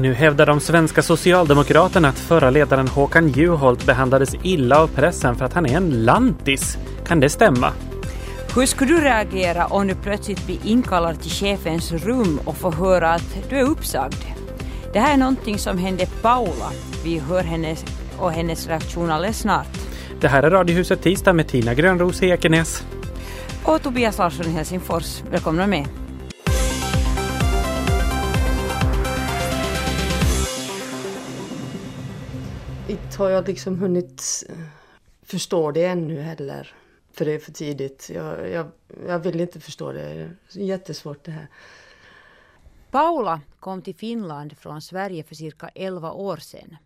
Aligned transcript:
Nu 0.00 0.14
hävdar 0.14 0.46
de 0.46 0.60
svenska 0.60 1.02
socialdemokraterna 1.02 2.08
att 2.08 2.18
förra 2.18 2.50
ledaren 2.50 2.88
Håkan 2.88 3.28
Juholt 3.28 3.86
behandlades 3.86 4.34
illa 4.42 4.80
av 4.80 4.88
pressen 4.88 5.36
för 5.36 5.44
att 5.44 5.52
han 5.52 5.66
är 5.66 5.76
en 5.76 6.04
lantis. 6.04 6.78
Kan 7.06 7.20
det 7.20 7.28
stämma? 7.28 7.72
Hur 8.54 8.66
skulle 8.66 8.94
du 8.94 9.00
reagera 9.00 9.66
om 9.66 9.86
du 9.86 9.94
plötsligt 9.94 10.46
blir 10.46 10.58
inkallad 10.64 11.20
till 11.20 11.30
chefens 11.30 11.92
rum 11.92 12.40
och 12.44 12.56
får 12.56 12.72
höra 12.72 13.14
att 13.14 13.36
du 13.50 13.56
är 13.56 13.64
uppsagd? 13.64 14.24
Det 14.92 14.98
här 14.98 15.12
är 15.12 15.16
någonting 15.16 15.58
som 15.58 15.78
hände 15.78 16.06
Paula. 16.22 16.70
Vi 17.04 17.18
hör 17.18 17.42
hennes 17.42 17.84
och 18.18 18.32
hennes 18.32 18.66
reaktion 18.68 19.10
alldeles 19.10 19.38
snart. 19.38 19.78
Det 20.20 20.28
här 20.28 20.42
är 20.42 20.50
Radiohuset 20.50 21.02
Tisdag 21.02 21.32
med 21.32 21.48
Tina 21.48 21.74
Grönros 21.74 22.22
i 22.22 22.26
Ekenäs. 22.26 22.84
Och 23.64 23.82
Tobias 23.82 24.18
Larsson 24.18 24.46
i 24.46 24.50
Helsingfors. 24.50 25.22
Välkomna 25.30 25.66
med. 25.66 25.86
Har 33.20 33.30
jag 33.30 33.48
liksom 33.48 33.78
hunnit 33.78 34.44
eh, 34.48 34.56
förstå 35.22 35.70
det 35.70 35.84
ännu 35.84 36.20
heller. 36.20 36.74
För 37.12 37.24
det 37.24 37.32
är 37.32 37.38
för 37.38 37.52
tidigt. 37.52 38.10
Jag, 38.14 38.50
jag, 38.50 38.66
jag 39.06 39.18
vill 39.18 39.40
inte 39.40 39.60
förstå 39.60 39.92
det. 39.92 40.30
Det 40.52 40.60
är 40.60 40.64
jättesvårt 40.64 41.24
det 41.24 41.30
här. 41.30 41.46
Paula 42.90 43.40
kom 43.60 43.82
till 43.82 43.94
Finland 43.94 44.58
från 44.58 44.82
Sverige 44.82 45.22
för 45.22 45.34
cirka 45.34 45.68
11 45.74 46.12
år 46.12 46.36
sedan. 46.36 46.76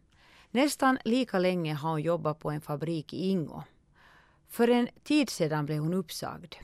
Nästan 0.51 0.99
lika 1.05 1.39
länge 1.39 1.75
har 1.75 1.91
hon 1.91 2.03
jobbat 2.03 2.39
på 2.39 2.51
en 2.51 2.61
fabrik 2.61 3.15
i 3.15 3.29
Ingo. 3.29 3.63
För 4.49 4.69
en 4.69 4.89
tid 5.05 5.31
sedan 5.31 5.67
blev 5.67 5.79
hon 5.79 5.95
uppsagd. 5.95 6.55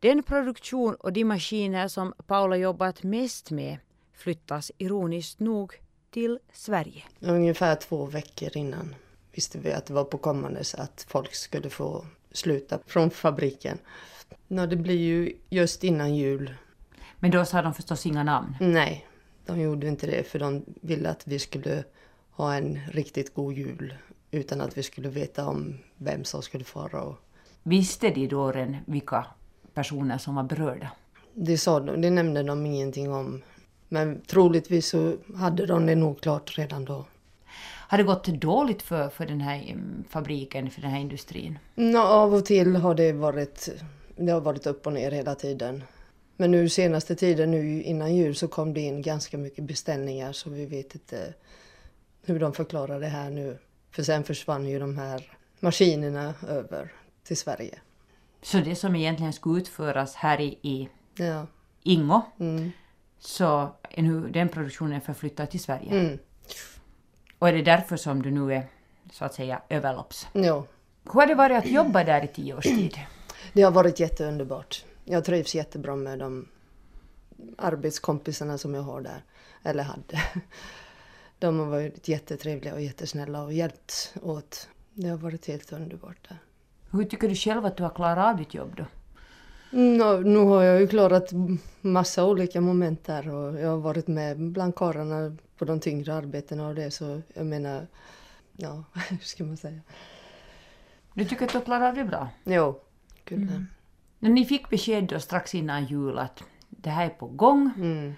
Den 0.00 0.22
produktion 0.22 0.94
och 0.94 1.12
de 1.12 1.24
maskiner 1.24 1.88
som 1.88 2.14
Paula 2.26 2.56
jobbat 2.56 3.02
mest 3.02 3.50
med 3.50 3.78
flyttas 4.14 4.72
ironiskt 4.78 5.40
nog 5.40 5.74
till 6.10 6.38
Sverige. 6.52 7.02
Ungefär 7.20 7.74
två 7.74 8.06
veckor 8.06 8.56
innan 8.56 8.94
visste 9.32 9.58
vi 9.58 9.72
att 9.72 9.86
det 9.86 9.94
var 9.94 10.04
på 10.04 10.18
kommandes 10.18 10.74
att 10.74 11.06
folk 11.08 11.34
skulle 11.34 11.70
få 11.70 12.06
sluta 12.32 12.78
från 12.86 13.10
fabriken. 13.10 13.78
Nå, 14.48 14.66
det 14.66 14.76
blir 14.76 14.98
ju 14.98 15.36
just 15.50 15.84
innan 15.84 16.16
jul. 16.16 16.54
Men 17.18 17.30
då 17.30 17.44
sa 17.44 17.62
de 17.62 17.74
förstås 17.74 18.06
inga 18.06 18.22
namn. 18.22 18.56
Nej, 18.60 19.06
de 19.46 19.60
gjorde 19.60 19.86
inte 19.86 20.06
det 20.06 20.24
för 20.24 20.38
de 20.38 20.64
ville 20.80 21.10
att 21.10 21.26
vi 21.26 21.38
skulle 21.38 21.84
ha 22.30 22.54
en 22.54 22.80
riktigt 22.90 23.34
god 23.34 23.54
jul 23.54 23.94
utan 24.30 24.60
att 24.60 24.78
vi 24.78 24.82
skulle 24.82 25.08
veta 25.08 25.46
om 25.46 25.78
vem 25.96 26.24
som 26.24 26.42
skulle 26.42 26.64
fara. 26.64 27.02
Och 27.02 27.16
Visste 27.62 28.10
de 28.10 28.26
då 28.26 28.52
redan 28.52 28.76
vilka 28.86 29.26
personer 29.74 30.18
som 30.18 30.34
var 30.34 30.42
berörda? 30.42 30.90
det, 31.34 31.58
sa 31.58 31.80
de, 31.80 32.00
det 32.00 32.10
nämnde 32.10 32.42
de 32.42 32.66
ingenting 32.66 33.12
om. 33.12 33.42
Men 33.88 34.20
troligtvis 34.20 34.88
så 34.88 35.16
hade 35.36 35.66
de 35.66 35.86
det 35.86 35.94
nog 35.94 36.20
klart 36.20 36.58
redan 36.58 36.84
då. 36.84 37.04
Har 37.92 37.98
det 37.98 38.04
gått 38.04 38.24
dåligt 38.26 38.82
för, 38.82 39.08
för 39.08 39.26
den 39.26 39.40
här 39.40 39.70
mm, 39.70 40.04
fabriken, 40.08 40.70
för 40.70 40.80
den 40.80 40.90
här 40.90 41.00
industrin? 41.00 41.58
Nå, 41.74 42.00
av 42.00 42.34
och 42.34 42.44
till 42.44 42.76
har 42.76 42.94
det 42.94 43.12
varit, 43.12 43.68
det 44.16 44.32
har 44.32 44.40
varit 44.40 44.66
upp 44.66 44.86
och 44.86 44.92
ner 44.92 45.10
hela 45.10 45.34
tiden. 45.34 45.84
Men 46.36 46.50
nu 46.50 46.68
senaste 46.68 47.14
tiden, 47.14 47.50
nu 47.50 47.82
innan 47.82 48.16
jul, 48.16 48.34
så 48.34 48.48
kom 48.48 48.74
det 48.74 48.80
in 48.80 49.02
ganska 49.02 49.38
mycket 49.38 49.64
beställningar 49.64 50.32
så 50.32 50.50
vi 50.50 50.66
vet 50.66 50.94
inte 50.94 51.34
hur 52.24 52.40
de 52.40 52.52
förklarar 52.52 53.00
det 53.00 53.06
här 53.06 53.30
nu. 53.30 53.58
För 53.90 54.02
sen 54.02 54.24
försvann 54.24 54.68
ju 54.68 54.78
de 54.78 54.98
här 54.98 55.32
maskinerna 55.60 56.34
över 56.48 56.92
till 57.24 57.36
Sverige. 57.36 57.78
Så 58.42 58.58
det 58.58 58.74
som 58.76 58.96
egentligen 58.96 59.32
skulle 59.32 59.60
utföras 59.60 60.14
här 60.14 60.40
i, 60.40 60.58
i 60.62 60.88
Ja. 61.16 61.46
Ingo, 61.82 62.20
Mm. 62.40 62.70
så 63.18 63.68
nu 63.96 64.28
den 64.28 64.48
produktionen 64.48 65.00
förflyttad 65.00 65.50
till 65.50 65.60
Sverige. 65.60 66.00
Mm. 66.00 66.18
Och 67.42 67.48
är 67.48 67.52
det 67.52 67.62
därför 67.62 67.96
som 67.96 68.22
du 68.22 68.30
nu 68.30 68.54
är 68.54 68.66
så 69.12 69.24
att 69.24 69.34
säga 69.34 69.62
överlopps? 69.68 70.26
Ja. 70.32 70.66
Hur 71.04 71.12
har 71.12 71.26
det 71.26 71.34
varit 71.34 71.58
att 71.58 71.70
jobba 71.70 72.04
där 72.04 72.24
i 72.24 72.28
tio 72.28 72.54
års 72.54 72.64
tid? 72.64 72.98
Det 73.52 73.62
har 73.62 73.70
varit 73.70 74.00
jätteunderbart. 74.00 74.84
Jag 75.04 75.24
trivs 75.24 75.54
jättebra 75.54 75.96
med 75.96 76.18
de 76.18 76.48
arbetskompisarna 77.58 78.58
som 78.58 78.74
jag 78.74 78.82
har 78.82 79.00
där, 79.00 79.24
eller 79.62 79.82
hade. 79.82 80.22
De 81.38 81.58
har 81.58 81.66
varit 81.66 82.08
jättetrevliga 82.08 82.74
och 82.74 82.80
jättesnälla 82.80 83.42
och 83.42 83.52
hjälpt 83.52 84.14
åt. 84.22 84.68
Det 84.94 85.08
har 85.08 85.16
varit 85.16 85.46
helt 85.46 85.72
underbart 85.72 86.28
där. 86.28 86.38
Hur 86.90 87.04
tycker 87.04 87.28
du 87.28 87.34
själv 87.34 87.66
att 87.66 87.76
du 87.76 87.82
har 87.82 87.90
klarat 87.90 88.26
av 88.26 88.36
ditt 88.36 88.54
jobb 88.54 88.74
då? 88.76 88.84
Nu, 89.74 90.24
nu 90.24 90.38
har 90.38 90.62
jag 90.62 90.80
ju 90.80 90.86
klarat 90.86 91.30
massa 91.80 92.24
olika 92.24 92.60
moment 92.60 93.04
där 93.04 93.28
och 93.28 93.60
jag 93.60 93.68
har 93.68 93.76
varit 93.76 94.08
med 94.08 94.38
bland 94.38 94.74
karlarna 94.74 95.36
på 95.58 95.64
de 95.64 95.80
tyngre 95.80 96.14
arbetena 96.14 96.68
och 96.68 96.74
det 96.74 96.90
så 96.90 97.22
jag 97.34 97.46
menar, 97.46 97.86
ja, 98.56 98.84
hur 99.08 99.18
ska 99.18 99.44
man 99.44 99.56
säga? 99.56 99.80
Du 101.14 101.24
tycker 101.24 101.44
att 101.44 101.66
du 101.66 101.74
av 101.74 101.94
det 101.94 102.04
bra? 102.04 102.28
Jo, 102.44 102.80
kul. 103.24 103.64
När 104.18 104.30
ni 104.30 104.44
fick 104.44 104.70
besked 104.70 105.04
då 105.04 105.20
strax 105.20 105.54
innan 105.54 105.84
jul 105.84 106.18
att 106.18 106.42
det 106.68 106.90
här 106.90 107.04
är 107.04 107.10
på 107.10 107.26
gång. 107.26 107.70
Mm. 107.76 108.12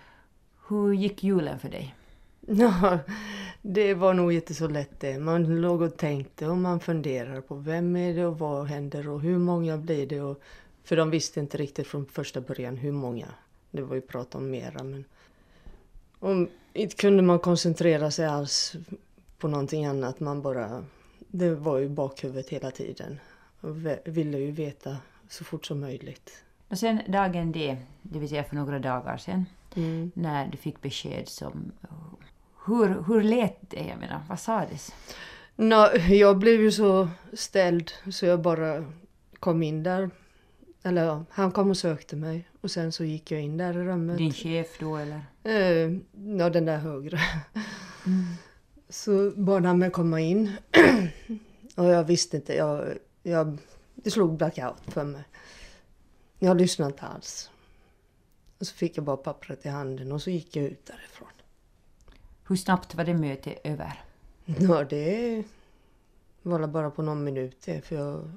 Hur 0.68 0.92
gick 0.92 1.22
julen 1.22 1.58
för 1.58 1.68
dig? 1.68 1.94
Ja, 2.40 2.98
det 3.62 3.94
var 3.94 4.14
nog 4.14 4.32
inte 4.32 4.54
så 4.54 4.68
lätt 4.68 5.00
det. 5.00 5.18
Man 5.18 5.60
låg 5.60 5.82
och 5.82 5.96
tänkte 5.96 6.46
och 6.46 6.56
man 6.56 6.80
funderar 6.80 7.40
på 7.40 7.54
vem 7.54 7.96
är 7.96 8.14
det 8.14 8.26
och 8.26 8.38
vad 8.38 8.66
händer 8.66 9.08
och 9.08 9.20
hur 9.20 9.38
många 9.38 9.78
blir 9.78 10.06
det? 10.06 10.20
Och, 10.20 10.42
för 10.84 10.96
de 10.96 11.10
visste 11.10 11.40
inte 11.40 11.56
riktigt 11.56 11.86
från 11.86 12.06
första 12.06 12.40
början 12.40 12.76
hur 12.76 12.92
många. 12.92 13.26
Det 13.70 13.82
var 13.82 13.94
ju 13.94 14.00
prat 14.00 14.34
om 14.34 14.50
mera 14.50 14.84
men... 14.84 15.04
Och 16.18 16.48
inte 16.72 16.96
kunde 16.96 17.22
man 17.22 17.38
koncentrera 17.38 18.10
sig 18.10 18.26
alls 18.26 18.76
på 19.38 19.48
någonting 19.48 19.86
annat. 19.86 20.20
Man 20.20 20.42
bara... 20.42 20.84
Det 21.28 21.54
var 21.54 21.78
ju 21.78 21.88
bakhuvudet 21.88 22.48
hela 22.48 22.70
tiden. 22.70 23.20
Och 23.60 23.76
ville 24.04 24.38
ju 24.38 24.50
veta 24.50 24.96
så 25.28 25.44
fort 25.44 25.66
som 25.66 25.80
möjligt. 25.80 26.44
Och 26.68 26.78
sen 26.78 27.00
dagen 27.08 27.52
D, 27.52 27.76
det 28.02 28.18
vill 28.18 28.28
säga 28.28 28.44
för 28.44 28.56
några 28.56 28.78
dagar 28.78 29.16
sedan, 29.16 29.44
Mm. 29.76 30.10
när 30.14 30.48
du 30.48 30.56
fick 30.56 30.82
besked 30.82 31.28
som... 31.28 31.72
Hur, 32.66 33.04
hur 33.06 33.22
lät 33.22 33.56
det? 33.60 33.84
Jag 33.88 33.98
menar, 33.98 34.20
vad 34.28 34.40
sades? 34.40 34.94
Nå, 35.56 35.90
jag 36.08 36.38
blev 36.38 36.60
ju 36.60 36.72
så 36.72 37.08
ställd 37.32 37.92
så 38.12 38.26
jag 38.26 38.40
bara 38.40 38.84
kom 39.40 39.62
in 39.62 39.82
där. 39.82 40.10
Eller 40.86 41.04
ja, 41.04 41.24
han 41.30 41.52
kom 41.52 41.70
och 41.70 41.76
sökte 41.76 42.16
mig 42.16 42.48
och 42.60 42.70
sen 42.70 42.92
så 42.92 43.04
gick 43.04 43.30
jag 43.30 43.40
in 43.40 43.56
där 43.56 43.78
i 43.78 43.84
rummet. 43.84 44.18
Din 44.18 44.32
chef 44.32 44.78
då 44.80 44.96
eller? 44.96 45.20
Eh, 45.42 45.92
ja, 46.38 46.50
den 46.50 46.64
där 46.64 46.78
högre. 46.78 47.18
Så 48.88 49.30
bad 49.30 49.64
han 49.64 49.78
mig 49.78 49.90
komma 49.90 50.20
in. 50.20 50.52
och 51.74 51.84
jag 51.84 52.04
visste 52.04 52.36
inte, 52.36 52.54
jag, 52.54 52.98
jag, 53.22 53.58
det 53.94 54.10
slog 54.10 54.36
blackout 54.36 54.80
för 54.86 55.04
mig. 55.04 55.24
Jag 56.38 56.56
lyssnade 56.56 56.90
inte 56.90 57.02
alls. 57.02 57.50
Och 58.58 58.66
så 58.66 58.74
fick 58.74 58.96
jag 58.96 59.04
bara 59.04 59.16
pappret 59.16 59.66
i 59.66 59.68
handen 59.68 60.12
och 60.12 60.22
så 60.22 60.30
gick 60.30 60.56
jag 60.56 60.64
ut 60.64 60.86
därifrån. 60.86 61.28
Hur 62.48 62.56
snabbt 62.56 62.94
var 62.94 63.04
det 63.04 63.14
mötet 63.14 63.58
över? 63.64 64.04
Ja, 64.44 64.84
det 64.84 65.44
var 66.42 66.66
bara 66.66 66.90
på 66.90 67.02
någon 67.02 67.24
minut 67.24 67.56
det. 67.64 67.80
För 67.80 67.96
jag, 67.96 68.30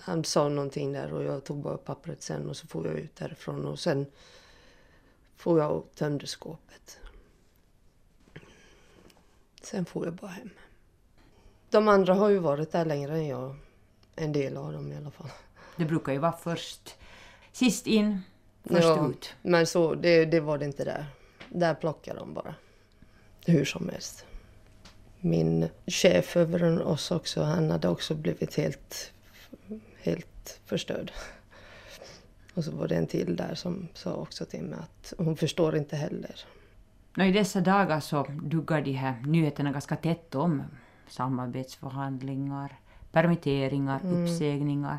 han 0.00 0.24
sa 0.24 0.48
någonting 0.48 0.92
där 0.92 1.12
och 1.12 1.24
jag 1.24 1.44
tog 1.44 1.62
bara 1.62 1.76
pappret 1.76 2.22
sen 2.22 2.48
och 2.48 2.56
så 2.56 2.66
får 2.66 2.86
jag 2.86 2.98
ut 2.98 3.16
därifrån 3.16 3.66
och 3.66 3.78
sen 3.78 4.06
får 5.36 5.60
jag 5.60 5.76
och 5.76 5.90
tömde 5.94 6.26
skåpet. 6.26 7.00
Sen 9.62 9.84
får 9.84 10.04
jag 10.04 10.14
bara 10.14 10.30
hem. 10.30 10.50
De 11.70 11.88
andra 11.88 12.14
har 12.14 12.28
ju 12.28 12.38
varit 12.38 12.72
där 12.72 12.84
längre 12.84 13.12
än 13.12 13.26
jag. 13.26 13.56
En 14.16 14.32
del 14.32 14.56
av 14.56 14.72
dem 14.72 14.92
i 14.92 14.96
alla 14.96 15.10
fall. 15.10 15.30
Det 15.76 15.84
brukar 15.84 16.12
ju 16.12 16.18
vara 16.18 16.32
först... 16.32 16.96
Sist 17.52 17.86
in, 17.86 18.20
först 18.64 18.82
Ja, 18.82 19.08
ut. 19.08 19.34
Men 19.42 19.66
så, 19.66 19.94
det, 19.94 20.24
det 20.24 20.40
var 20.40 20.58
det 20.58 20.64
inte 20.64 20.84
där. 20.84 21.06
Där 21.48 21.74
plockar 21.74 22.14
de 22.14 22.34
bara. 22.34 22.54
Hur 23.46 23.64
som 23.64 23.88
helst. 23.88 24.24
Min 25.20 25.68
chef 25.86 26.36
över 26.36 26.82
oss 26.82 27.10
också, 27.10 27.42
han 27.42 27.70
hade 27.70 27.88
också 27.88 28.14
blivit 28.14 28.54
helt, 28.54 29.12
helt 30.08 30.60
förstörd. 30.66 31.12
Och 32.54 32.64
så 32.64 32.70
var 32.70 32.88
det 32.88 32.96
en 32.96 33.06
till 33.06 33.36
där 33.36 33.54
som 33.54 33.88
sa 33.94 34.12
också 34.12 34.44
till 34.44 34.62
mig 34.62 34.78
att 34.78 35.12
hon 35.18 35.36
förstår 35.36 35.76
inte 35.76 35.96
heller. 35.96 36.34
Och 37.16 37.24
I 37.24 37.32
dessa 37.32 37.60
dagar 37.60 38.00
så 38.00 38.26
duggar 38.42 38.80
de 38.80 38.92
här 38.92 39.22
nyheterna 39.26 39.72
ganska 39.72 39.96
tätt 39.96 40.34
om 40.34 40.62
samarbetsförhandlingar, 41.08 42.78
permitteringar, 43.12 44.00
uppsägningar. 44.06 44.98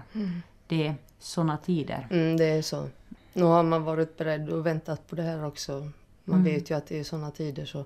Det 0.68 0.88
är 0.88 0.96
sådana 1.20 1.58
tider. 1.58 2.08
Mm, 2.12 2.38
det 2.38 2.46
är 2.46 2.62
så. 2.62 2.90
Nu 3.34 3.44
har 3.44 3.64
man 3.64 3.84
varit 3.84 4.18
beredd 4.18 4.50
och 4.50 4.66
väntat 4.66 5.08
på 5.08 5.16
det 5.16 5.24
här 5.24 5.46
också. 5.46 5.92
Man 6.24 6.44
vet 6.44 6.70
ju 6.70 6.78
att 6.78 6.88
det 6.88 7.00
är 7.00 7.04
sådana 7.04 7.32
tider 7.32 7.66
så. 7.66 7.86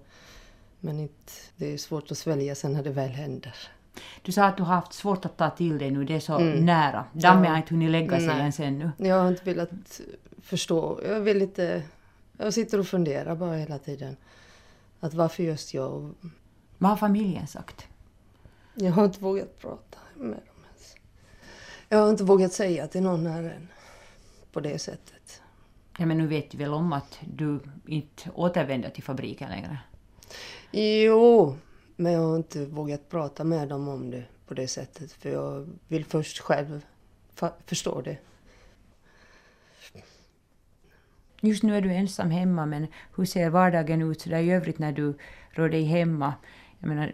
Men 0.79 0.99
inte, 0.99 1.31
det 1.55 1.73
är 1.73 1.77
svårt 1.77 2.11
att 2.11 2.17
svälja 2.17 2.55
sen 2.55 2.73
när 2.73 2.83
det 2.83 2.89
väl 2.89 3.09
händer. 3.09 3.55
Du 4.23 4.31
sa 4.31 4.45
att 4.45 4.57
du 4.57 4.63
har 4.63 4.75
haft 4.75 4.93
svårt 4.93 5.25
att 5.25 5.37
ta 5.37 5.49
till 5.49 5.77
dig 5.77 5.91
nu, 5.91 6.03
det 6.03 6.15
är 6.15 6.19
så 6.19 6.39
nära. 6.39 7.05
Dammet 7.13 7.49
har 7.49 7.57
inte 7.57 7.73
hunnit 7.73 7.91
lägga 7.91 8.19
sig 8.19 8.29
ens 8.29 8.59
ännu. 8.59 8.91
Jag 8.97 9.19
har 9.19 9.27
inte 9.27 9.43
velat 9.43 10.01
förstå. 10.41 10.99
Jag 11.07 11.19
vill 11.19 11.41
inte... 11.41 11.83
Jag 12.37 12.53
sitter 12.53 12.79
och 12.79 12.87
funderar 12.87 13.35
bara 13.35 13.55
hela 13.55 13.77
tiden. 13.77 14.15
Att 14.99 15.13
varför 15.13 15.43
just 15.43 15.73
jag? 15.73 16.13
Vad 16.77 16.89
har 16.89 16.97
familjen 16.97 17.47
sagt? 17.47 17.87
Jag 18.75 18.91
har 18.91 19.05
inte 19.05 19.19
vågat 19.19 19.59
prata 19.59 19.97
med 20.15 20.29
dem 20.29 20.65
ens. 20.69 20.95
Jag 21.89 21.97
har 21.97 22.09
inte 22.09 22.23
vågat 22.23 22.53
säga 22.53 22.87
till 22.87 23.03
någon 23.03 23.25
här 23.25 23.43
än. 23.43 23.67
På 24.51 24.59
det 24.59 24.79
sättet. 24.79 25.41
Ja, 25.97 26.05
men 26.05 26.17
nu 26.17 26.27
vet 26.27 26.51
du 26.51 26.57
väl 26.57 26.73
om 26.73 26.93
att 26.93 27.19
du 27.33 27.59
inte 27.87 28.29
återvänder 28.33 28.89
till 28.89 29.03
fabriken 29.03 29.49
längre? 29.49 29.77
Jo, 30.71 31.55
men 31.95 32.11
jag 32.11 32.21
har 32.21 32.35
inte 32.35 32.65
vågat 32.65 33.09
prata 33.09 33.43
med 33.43 33.67
dem 33.69 33.87
om 33.87 34.11
det 34.11 34.23
på 34.47 34.53
det 34.53 34.67
sättet. 34.67 35.11
För 35.11 35.29
jag 35.29 35.67
vill 35.87 36.05
först 36.05 36.39
själv 36.39 36.85
förstå 37.65 38.01
det. 38.01 38.17
Just 41.41 41.63
nu 41.63 41.77
är 41.77 41.81
du 41.81 41.93
ensam 41.93 42.31
hemma, 42.31 42.65
men 42.65 42.87
hur 43.15 43.25
ser 43.25 43.49
vardagen 43.49 44.01
ut 44.01 44.21
så 44.21 44.29
där 44.29 44.39
i 44.39 44.51
övrigt 44.51 44.79
när 44.79 44.91
du 44.91 45.13
rör 45.49 45.69
dig 45.69 45.83
hemma? 45.83 46.33
Jag 46.79 46.87
menar, 46.87 47.13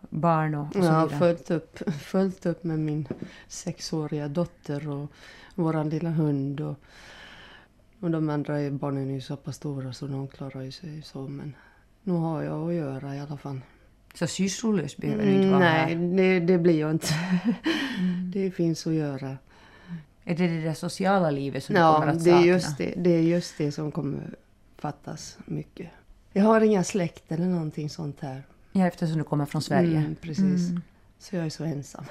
barn 0.00 0.54
och, 0.54 0.66
och 0.66 0.72
så 0.72 0.78
Jag 0.78 0.92
har 0.92 1.06
vidare. 1.06 1.18
följt 1.18 1.50
upp, 1.50 1.78
följt 2.00 2.46
upp 2.46 2.64
med 2.64 2.78
min 2.78 3.08
sexåriga 3.48 4.28
dotter 4.28 4.88
och 4.88 5.12
våran 5.54 5.88
lilla 5.88 6.10
hund. 6.10 6.60
Och, 6.60 6.76
och 8.00 8.10
de 8.10 8.30
andra 8.30 8.70
barnen 8.70 9.10
är 9.10 9.14
ju 9.14 9.20
så 9.20 9.36
pass 9.36 9.56
stora 9.56 9.92
så 9.92 10.06
de 10.06 10.28
klarar 10.28 10.62
ju 10.62 10.72
sig 10.72 11.02
så. 11.02 11.28
Men 11.28 11.54
nu 12.08 12.14
har 12.14 12.42
jag 12.42 12.68
att 12.68 12.74
göra 12.74 13.16
i 13.16 13.20
alla 13.20 13.36
fall. 13.36 13.60
Så 14.14 14.26
sysslolös 14.26 14.96
behöver 14.96 15.24
du 15.26 15.32
inte 15.32 15.48
vara 15.48 15.58
Nej, 15.58 15.94
det, 15.94 16.40
det 16.40 16.58
blir 16.58 16.80
jag 16.80 16.90
inte. 16.90 17.14
Det 18.32 18.50
finns 18.50 18.86
att 18.86 18.92
göra. 18.92 19.38
Är 20.24 20.36
det 20.36 20.46
det 20.48 20.60
där 20.60 20.74
sociala 20.74 21.30
livet 21.30 21.64
som 21.64 21.74
du 21.74 21.80
Ja, 21.80 22.00
kommer 22.00 22.12
att 22.12 22.22
sakna? 22.22 22.44
just 22.44 22.78
det, 22.78 22.94
det 22.96 23.10
är 23.10 23.22
just 23.22 23.58
det 23.58 23.72
som 23.72 23.92
kommer 23.92 24.34
fattas 24.78 25.38
mycket. 25.44 25.90
Jag 26.32 26.44
har 26.44 26.60
inga 26.60 26.84
släkt 26.84 27.32
eller 27.32 27.46
någonting 27.46 27.90
sånt 27.90 28.20
här. 28.20 28.42
Ja, 28.72 28.86
eftersom 28.86 29.18
du 29.18 29.24
kommer 29.24 29.46
från 29.46 29.62
Sverige. 29.62 29.98
Mm, 29.98 30.14
precis. 30.14 30.68
Mm. 30.68 30.82
Så 31.18 31.36
jag 31.36 31.46
är 31.46 31.50
så 31.50 31.64
ensam. 31.64 32.04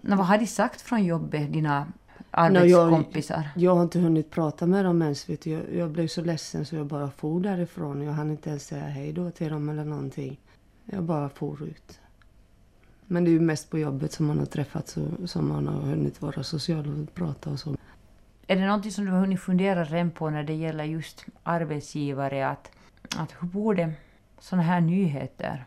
Nå, 0.00 0.16
vad 0.16 0.26
har 0.26 0.38
de 0.38 0.46
sagt 0.46 0.80
från 0.80 1.04
jobbet, 1.04 1.52
dina 1.52 1.86
jag- 2.30 2.46
arbetskompisar? 2.56 3.48
Jag 3.56 3.74
har 3.74 3.82
inte 3.82 3.98
hunnit 3.98 4.30
prata 4.30 4.66
med 4.66 4.84
dem 4.84 5.02
ens. 5.02 5.28
Vet 5.28 5.40
du. 5.42 5.50
Jag, 5.50 5.74
jag 5.74 5.90
blev 5.90 6.08
så 6.08 6.22
ledsen 6.22 6.66
så 6.66 6.76
jag 6.76 6.86
bara 6.86 7.10
for 7.10 7.40
därifrån. 7.40 8.02
Jag 8.02 8.12
hann 8.12 8.30
inte 8.30 8.50
ens 8.50 8.66
säga 8.66 8.84
hej 8.84 9.12
då 9.12 9.30
till 9.30 9.48
dem 9.50 9.68
eller 9.68 9.84
någonting. 9.84 10.40
Jag 10.84 11.02
bara 11.02 11.28
for 11.28 11.62
ut. 11.62 12.00
Men 13.06 13.24
det 13.24 13.30
är 13.30 13.32
ju 13.32 13.40
mest 13.40 13.70
på 13.70 13.78
jobbet 13.78 14.12
som 14.12 14.26
man 14.26 14.38
har 14.38 14.46
träffats 14.46 14.96
och 14.96 15.30
som 15.30 15.48
man 15.48 15.66
har 15.68 15.80
hunnit 15.80 16.22
vara 16.22 16.42
social 16.42 16.86
och 17.08 17.14
prata 17.14 17.50
och 17.50 17.60
så. 17.60 17.76
Är 18.46 18.56
det 18.56 18.66
någonting 18.66 18.92
som 18.92 19.04
du 19.04 19.10
har 19.10 19.18
hunnit 19.20 19.40
fundera 19.40 19.84
redan 19.84 20.10
på 20.10 20.30
när 20.30 20.42
det 20.42 20.54
gäller 20.54 20.84
just 20.84 21.24
arbetsgivare? 21.42 22.48
Att, 22.48 22.70
att 23.16 23.34
hur 23.40 23.48
borde 23.48 23.92
sådana 24.40 24.62
här 24.62 24.80
nyheter 24.80 25.64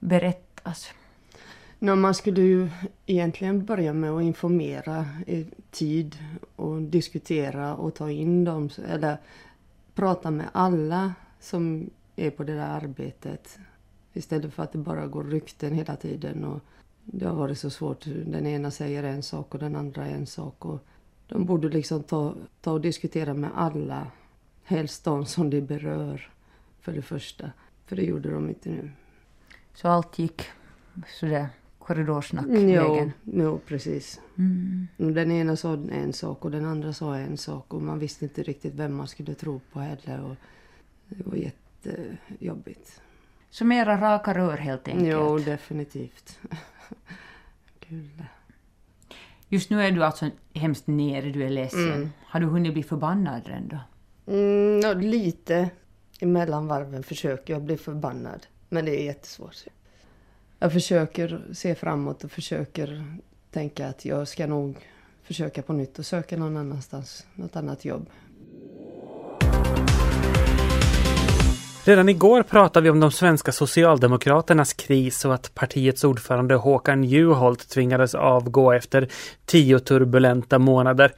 berättas? 0.00 0.90
No, 1.84 1.94
man 1.94 2.14
skulle 2.14 2.42
ju 2.42 2.68
egentligen 3.06 3.64
börja 3.64 3.92
med 3.92 4.10
att 4.10 4.22
informera 4.22 5.06
i 5.26 5.46
tid 5.70 6.18
och 6.56 6.82
diskutera 6.82 7.74
och 7.74 7.94
ta 7.94 8.10
in 8.10 8.44
dem, 8.44 8.70
eller 8.88 9.16
prata 9.94 10.30
med 10.30 10.46
alla 10.52 11.14
som 11.40 11.90
är 12.16 12.30
på 12.30 12.44
det 12.44 12.54
där 12.54 12.68
arbetet. 12.68 13.58
Istället 14.12 14.54
för 14.54 14.62
att 14.62 14.72
det 14.72 14.78
bara 14.78 15.06
går 15.06 15.24
rykten 15.24 15.74
hela 15.74 15.96
tiden. 15.96 16.44
Och 16.44 16.60
det 17.04 17.26
har 17.26 17.34
varit 17.34 17.58
så 17.58 17.70
svårt. 17.70 18.04
Den 18.04 18.46
ena 18.46 18.70
säger 18.70 19.02
en 19.02 19.22
sak 19.22 19.54
och 19.54 19.60
den 19.60 19.76
andra 19.76 20.06
en 20.06 20.26
sak. 20.26 20.64
Och 20.64 20.84
de 21.26 21.44
borde 21.44 21.68
liksom 21.68 22.02
ta, 22.02 22.34
ta 22.60 22.72
och 22.72 22.80
diskutera 22.80 23.34
med 23.34 23.50
alla. 23.54 24.06
Helst 24.62 25.04
de 25.04 25.26
som 25.26 25.50
det 25.50 25.60
berör, 25.60 26.30
för 26.80 26.92
det 26.92 27.02
första. 27.02 27.50
För 27.86 27.96
det 27.96 28.02
gjorde 28.02 28.30
de 28.30 28.48
inte 28.48 28.70
nu. 28.70 28.90
Så 29.74 29.88
allt 29.88 30.18
gick 30.18 30.42
sådär 31.20 31.48
korridorsnack 31.86 32.46
Jo, 32.48 32.92
vägen. 32.92 33.12
jo, 33.24 33.60
precis. 33.66 34.20
Mm. 34.38 34.88
Den 34.96 35.30
ena 35.32 35.56
sa 35.56 35.72
en 35.74 36.12
sak 36.12 36.44
och 36.44 36.50
den 36.50 36.64
andra 36.64 36.92
sa 36.92 37.16
en 37.16 37.36
sak 37.36 37.74
och 37.74 37.82
man 37.82 37.98
visste 37.98 38.24
inte 38.24 38.42
riktigt 38.42 38.74
vem 38.74 38.94
man 38.96 39.08
skulle 39.08 39.34
tro 39.34 39.60
på 39.72 39.80
heller. 39.80 40.20
Och 40.24 40.36
det 41.08 41.26
var 41.26 41.36
jättejobbigt. 41.36 43.00
Så 43.50 43.64
mera 43.64 44.00
raka 44.00 44.34
rör 44.34 44.56
helt 44.56 44.88
enkelt. 44.88 45.08
Jo, 45.12 45.38
definitivt. 45.38 46.38
Kul. 47.80 48.24
Just 49.48 49.70
nu 49.70 49.82
är 49.82 49.92
du 49.92 50.04
alltså 50.04 50.30
hemskt 50.54 50.86
nere, 50.86 51.30
du 51.30 51.44
är 51.44 51.50
ledsen. 51.50 51.92
Mm. 51.92 52.10
Har 52.24 52.40
du 52.40 52.46
hunnit 52.46 52.72
bli 52.72 52.82
förbannad 52.82 53.42
redan 53.46 53.68
då? 53.68 53.78
Mm, 54.32 55.00
lite 55.00 55.70
emellan 56.20 56.66
varven 56.66 57.02
försöker 57.02 57.52
jag 57.52 57.62
bli 57.62 57.76
förbannad. 57.76 58.46
Men 58.68 58.84
det 58.84 59.00
är 59.00 59.04
jättesvårt. 59.04 59.64
Jag 60.58 60.72
försöker 60.72 61.40
se 61.52 61.74
framåt 61.74 62.24
och 62.24 62.30
försöker 62.30 63.04
tänka 63.50 63.88
att 63.88 64.04
jag 64.04 64.28
ska 64.28 64.46
nog 64.46 64.76
försöka 65.22 65.62
på 65.62 65.72
nytt 65.72 65.98
och 65.98 66.06
söka 66.06 66.36
någon 66.36 66.56
annanstans, 66.56 67.26
något 67.34 67.56
annat 67.56 67.84
jobb. 67.84 68.10
Redan 71.86 72.08
igår 72.08 72.42
pratade 72.42 72.84
vi 72.84 72.90
om 72.90 73.00
de 73.00 73.10
svenska 73.10 73.52
socialdemokraternas 73.52 74.72
kris 74.72 75.24
och 75.24 75.34
att 75.34 75.54
partiets 75.54 76.04
ordförande 76.04 76.54
Håkan 76.54 77.04
Juholt 77.04 77.68
tvingades 77.68 78.14
avgå 78.14 78.72
efter 78.72 79.08
tio 79.46 79.78
turbulenta 79.78 80.58
månader. 80.58 81.12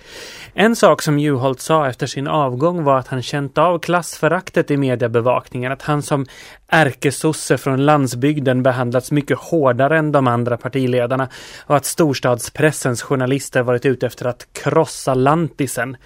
En 0.55 0.77
sak 0.77 1.03
som 1.03 1.19
Juholt 1.19 1.61
sa 1.61 1.89
efter 1.89 2.07
sin 2.07 2.27
avgång 2.27 2.85
var 2.85 2.99
att 2.99 3.09
han 3.09 3.23
känt 3.23 3.59
av 3.59 3.79
klassföraktet 3.79 4.71
i 4.71 4.77
mediebevakningen, 4.77 5.73
att 5.73 5.83
han 5.83 6.03
som 6.03 6.27
ärkesosse 6.69 7.59
från 7.59 7.85
landsbygden 7.85 8.62
behandlats 8.62 9.11
mycket 9.11 9.39
hårdare 9.39 9.99
än 9.99 10.12
de 10.12 10.27
andra 10.27 10.57
partiledarna 10.57 11.29
och 11.67 11.77
att 11.77 11.85
storstadspressens 11.85 13.03
journalister 13.03 13.62
varit 13.62 13.87
ute 13.87 14.07
efter 14.07 14.27
att 14.27 14.47
krossa 14.53 15.14
lantisen. 15.14 15.97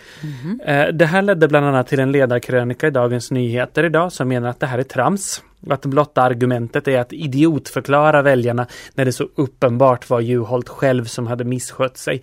Eh, 0.65 0.87
Det 0.89 1.07
här 1.07 1.23
ledde 1.23 1.49
bland 1.49 1.67
annat 1.67 1.89
till 1.89 2.01
en 2.01 2.13
ledarkrönika 2.13 2.87
i 2.87 2.91
Dagens 2.91 3.31
Nyheter 3.31 3.85
idag 3.85 4.13
som 4.13 4.29
menar 4.29 4.50
att 4.51 4.61
det 4.61 4.67
här 4.67 4.79
är 4.79 4.83
trams. 4.83 5.43
Och 5.67 5.73
att 5.73 5.87
blotta 5.87 6.23
argumentet 6.23 6.89
är 6.89 6.99
att 6.99 7.13
idiotförklara 7.13 8.23
väljarna 8.23 8.67
när 8.95 9.05
det 9.05 9.13
så 9.13 9.29
uppenbart 9.35 10.11
var 10.11 10.21
Juholt 10.21 10.69
själv 10.69 11.05
som 11.05 11.27
hade 11.27 11.45
misskött 11.45 11.97
sig. 11.97 12.23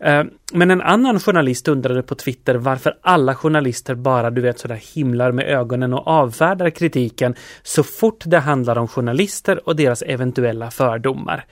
Eh, 0.00 0.24
men 0.52 0.70
en 0.70 0.80
annan 0.80 1.20
journalist 1.20 1.68
undrade 1.68 2.02
på 2.02 2.14
Twitter 2.14 2.54
varför 2.54 2.98
alla 3.00 3.34
journalister 3.34 3.94
bara, 3.94 4.30
du 4.30 4.40
vet, 4.40 4.58
sådär 4.58 4.80
himlar 4.94 5.32
med 5.32 5.46
ögonen 5.46 5.92
och 5.92 6.06
avfärdar 6.06 6.70
kritiken 6.70 7.34
så 7.62 7.82
fort 7.82 8.22
det 8.26 8.38
handlar 8.38 8.78
om 8.78 8.88
journalister 8.88 9.68
och 9.68 9.76
deras 9.76 10.02
eventuella 10.02 10.70
fördomar. 10.70 11.44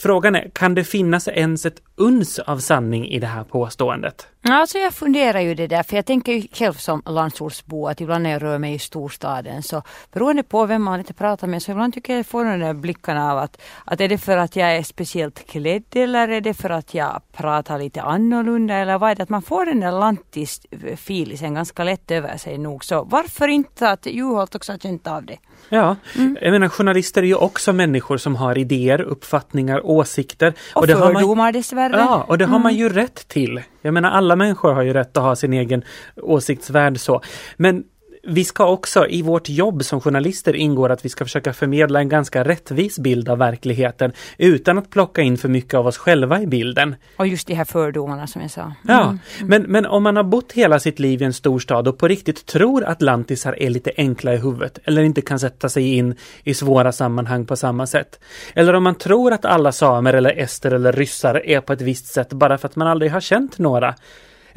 Frågan 0.00 0.34
är, 0.34 0.50
kan 0.54 0.74
det 0.74 0.84
finnas 0.84 1.28
ens 1.28 1.66
ett 1.66 1.82
uns 1.96 2.38
av 2.38 2.58
sanning 2.58 3.08
i 3.08 3.18
det 3.18 3.26
här 3.26 3.44
påståendet? 3.44 4.26
Alltså 4.42 4.78
jag 4.78 4.94
funderar 4.94 5.40
ju 5.40 5.54
det 5.54 5.66
där, 5.66 5.82
för 5.82 5.96
jag 5.96 6.06
tänker 6.06 6.32
ju 6.32 6.48
själv 6.52 6.72
som 6.72 7.02
landsortsbo 7.06 7.86
att 7.86 8.00
ibland 8.00 8.22
när 8.22 8.30
jag 8.30 8.42
rör 8.42 8.58
mig 8.58 8.74
i 8.74 8.78
storstaden 8.78 9.62
så 9.62 9.82
beroende 10.12 10.42
på 10.42 10.66
vem 10.66 10.82
man 10.82 10.98
lite 10.98 11.14
pratar 11.14 11.46
med 11.46 11.62
så 11.62 11.70
ibland 11.70 11.94
tycker 11.94 12.12
jag 12.12 12.18
jag 12.18 12.26
får 12.26 12.44
de 12.44 12.58
där 12.58 12.74
blickarna 12.74 13.32
av 13.32 13.38
att, 13.38 13.60
att 13.84 14.00
är 14.00 14.08
det 14.08 14.18
för 14.18 14.36
att 14.36 14.56
jag 14.56 14.76
är 14.76 14.82
speciellt 14.82 15.46
klädd 15.46 15.84
eller 15.94 16.28
är 16.28 16.40
det 16.40 16.54
för 16.54 16.70
att 16.70 16.94
jag 16.94 17.22
pratar 17.32 17.78
lite 17.78 18.02
annorlunda 18.02 18.74
eller 18.74 18.98
vad 18.98 19.10
är 19.10 19.14
det? 19.14 19.22
Att 19.22 19.28
man 19.28 19.42
får 19.42 19.66
den 19.66 19.80
där 19.80 19.92
lantis-filisen 19.92 21.54
ganska 21.54 21.84
lätt 21.84 22.10
över 22.10 22.36
sig 22.36 22.58
nog. 22.58 22.84
Så 22.84 23.04
varför 23.04 23.48
inte 23.48 23.90
att 23.90 24.06
Juholt 24.06 24.54
också 24.54 24.72
har 24.72 24.78
känt 24.78 25.06
av 25.06 25.24
det? 25.24 25.38
Ja, 25.68 25.96
jag 26.40 26.52
menar 26.52 26.68
journalister 26.68 27.22
är 27.22 27.26
ju 27.26 27.34
också 27.34 27.72
människor 27.72 28.16
som 28.16 28.36
har 28.36 28.58
idéer, 28.58 29.00
uppfattningar, 29.00 29.86
åsikter. 29.88 30.54
Och, 30.74 30.86
det 30.86 30.92
har 30.92 31.12
man, 31.12 31.22
fördomar 31.22 31.52
dessvärre. 31.52 31.96
Ja, 31.96 32.24
och 32.28 32.38
det 32.38 32.44
har 32.44 32.58
man 32.58 32.74
ju 32.74 32.88
rätt 32.88 33.28
till. 33.28 33.62
Jag 33.82 33.94
menar 33.94 34.10
alla 34.10 34.36
människor 34.36 34.72
har 34.72 34.82
ju 34.82 34.92
rätt 34.92 35.16
att 35.16 35.22
ha 35.22 35.36
sin 35.36 35.52
egen 35.52 35.82
åsiktsvärld 36.16 37.00
så. 37.00 37.20
Men 37.56 37.84
vi 38.28 38.44
ska 38.44 38.66
också, 38.66 39.06
i 39.06 39.22
vårt 39.22 39.48
jobb 39.48 39.84
som 39.84 40.00
journalister 40.00 40.56
ingår 40.56 40.90
att 40.90 41.04
vi 41.04 41.08
ska 41.08 41.24
försöka 41.24 41.52
förmedla 41.52 42.00
en 42.00 42.08
ganska 42.08 42.44
rättvis 42.44 42.98
bild 42.98 43.28
av 43.28 43.38
verkligheten 43.38 44.12
utan 44.38 44.78
att 44.78 44.90
plocka 44.90 45.22
in 45.22 45.38
för 45.38 45.48
mycket 45.48 45.74
av 45.74 45.86
oss 45.86 45.98
själva 45.98 46.42
i 46.42 46.46
bilden. 46.46 46.94
Och 47.16 47.26
just 47.26 47.46
de 47.46 47.54
här 47.54 47.64
fördomarna 47.64 48.26
som 48.26 48.42
jag 48.42 48.50
sa. 48.50 48.60
Mm. 48.60 48.74
Ja, 48.84 49.18
men, 49.44 49.62
men 49.62 49.86
om 49.86 50.02
man 50.02 50.16
har 50.16 50.24
bott 50.24 50.52
hela 50.52 50.80
sitt 50.80 50.98
liv 50.98 51.22
i 51.22 51.24
en 51.24 51.32
storstad 51.32 51.88
och 51.88 51.98
på 51.98 52.08
riktigt 52.08 52.46
tror 52.46 52.84
att 52.84 53.02
lantisar 53.02 53.62
är 53.62 53.70
lite 53.70 53.92
enkla 53.96 54.34
i 54.34 54.36
huvudet 54.36 54.78
eller 54.84 55.02
inte 55.02 55.20
kan 55.20 55.38
sätta 55.38 55.68
sig 55.68 55.94
in 55.94 56.14
i 56.44 56.54
svåra 56.54 56.92
sammanhang 56.92 57.46
på 57.46 57.56
samma 57.56 57.86
sätt. 57.86 58.20
Eller 58.54 58.74
om 58.74 58.82
man 58.82 58.94
tror 58.94 59.32
att 59.32 59.44
alla 59.44 59.72
samer 59.72 60.14
eller 60.14 60.38
ester 60.38 60.70
eller 60.70 60.92
ryssar 60.92 61.46
är 61.46 61.60
på 61.60 61.72
ett 61.72 61.80
visst 61.80 62.06
sätt 62.06 62.32
bara 62.32 62.58
för 62.58 62.68
att 62.68 62.76
man 62.76 62.88
aldrig 62.88 63.12
har 63.12 63.20
känt 63.20 63.58
några. 63.58 63.94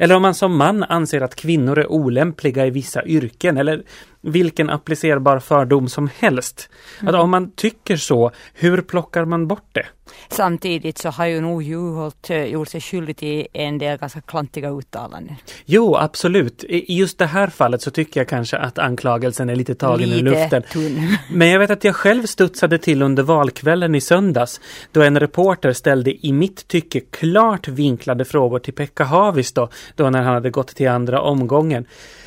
Eller 0.02 0.16
om 0.16 0.22
man 0.22 0.34
som 0.34 0.56
man 0.56 0.82
anser 0.82 1.20
att 1.20 1.34
kvinnor 1.34 1.78
är 1.78 1.92
olämpliga 1.92 2.66
i 2.66 2.70
vissa 2.70 3.04
yrken 3.04 3.56
eller 3.56 3.82
vilken 4.22 4.70
applicerbar 4.70 5.38
fördom 5.38 5.88
som 5.88 6.10
helst. 6.18 6.68
Mm. 7.00 7.14
Att 7.14 7.20
om 7.20 7.30
man 7.30 7.50
tycker 7.50 7.96
så, 7.96 8.30
hur 8.54 8.80
plockar 8.80 9.24
man 9.24 9.46
bort 9.46 9.68
det? 9.72 9.86
Samtidigt 10.28 10.98
så 10.98 11.08
har 11.08 11.26
ju 11.26 11.40
nog 11.40 11.62
Juholt 11.62 12.30
eh, 12.30 12.44
gjort 12.44 12.68
sig 12.68 12.80
skyldig 12.80 13.16
till 13.16 13.46
en 13.52 13.78
del 13.78 13.98
ganska 13.98 14.20
klantiga 14.20 14.70
uttalanden. 14.70 15.36
Jo, 15.64 15.96
absolut. 15.96 16.64
I 16.64 16.94
just 16.94 17.18
det 17.18 17.26
här 17.26 17.46
fallet 17.46 17.82
så 17.82 17.90
tycker 17.90 18.20
jag 18.20 18.28
kanske 18.28 18.56
att 18.56 18.78
anklagelsen 18.78 19.50
är 19.50 19.56
lite 19.56 19.74
tagen 19.74 20.08
lite 20.08 20.20
ur 20.20 20.24
luften. 20.24 20.62
Tunn. 20.62 21.16
Men 21.30 21.48
jag 21.48 21.58
vet 21.58 21.70
att 21.70 21.84
jag 21.84 21.96
själv 21.96 22.26
studsade 22.26 22.78
till 22.78 23.02
under 23.02 23.22
valkvällen 23.22 23.94
i 23.94 24.00
söndags 24.00 24.60
då 24.92 25.02
en 25.02 25.20
reporter 25.20 25.72
ställde 25.72 26.26
i 26.26 26.32
mitt 26.32 26.68
tycke 26.68 27.00
klart 27.00 27.68
vinklade 27.68 28.24
frågor 28.24 28.58
till 28.58 28.74
Pekka 28.74 29.04
Havisto 29.04 29.68
då 29.96 30.10
när 30.10 30.22
han 30.22 30.34
hade 30.34 30.50
gått 30.50 30.68
till 30.68 30.88
andra 30.88 31.20
omgången. 31.20 31.86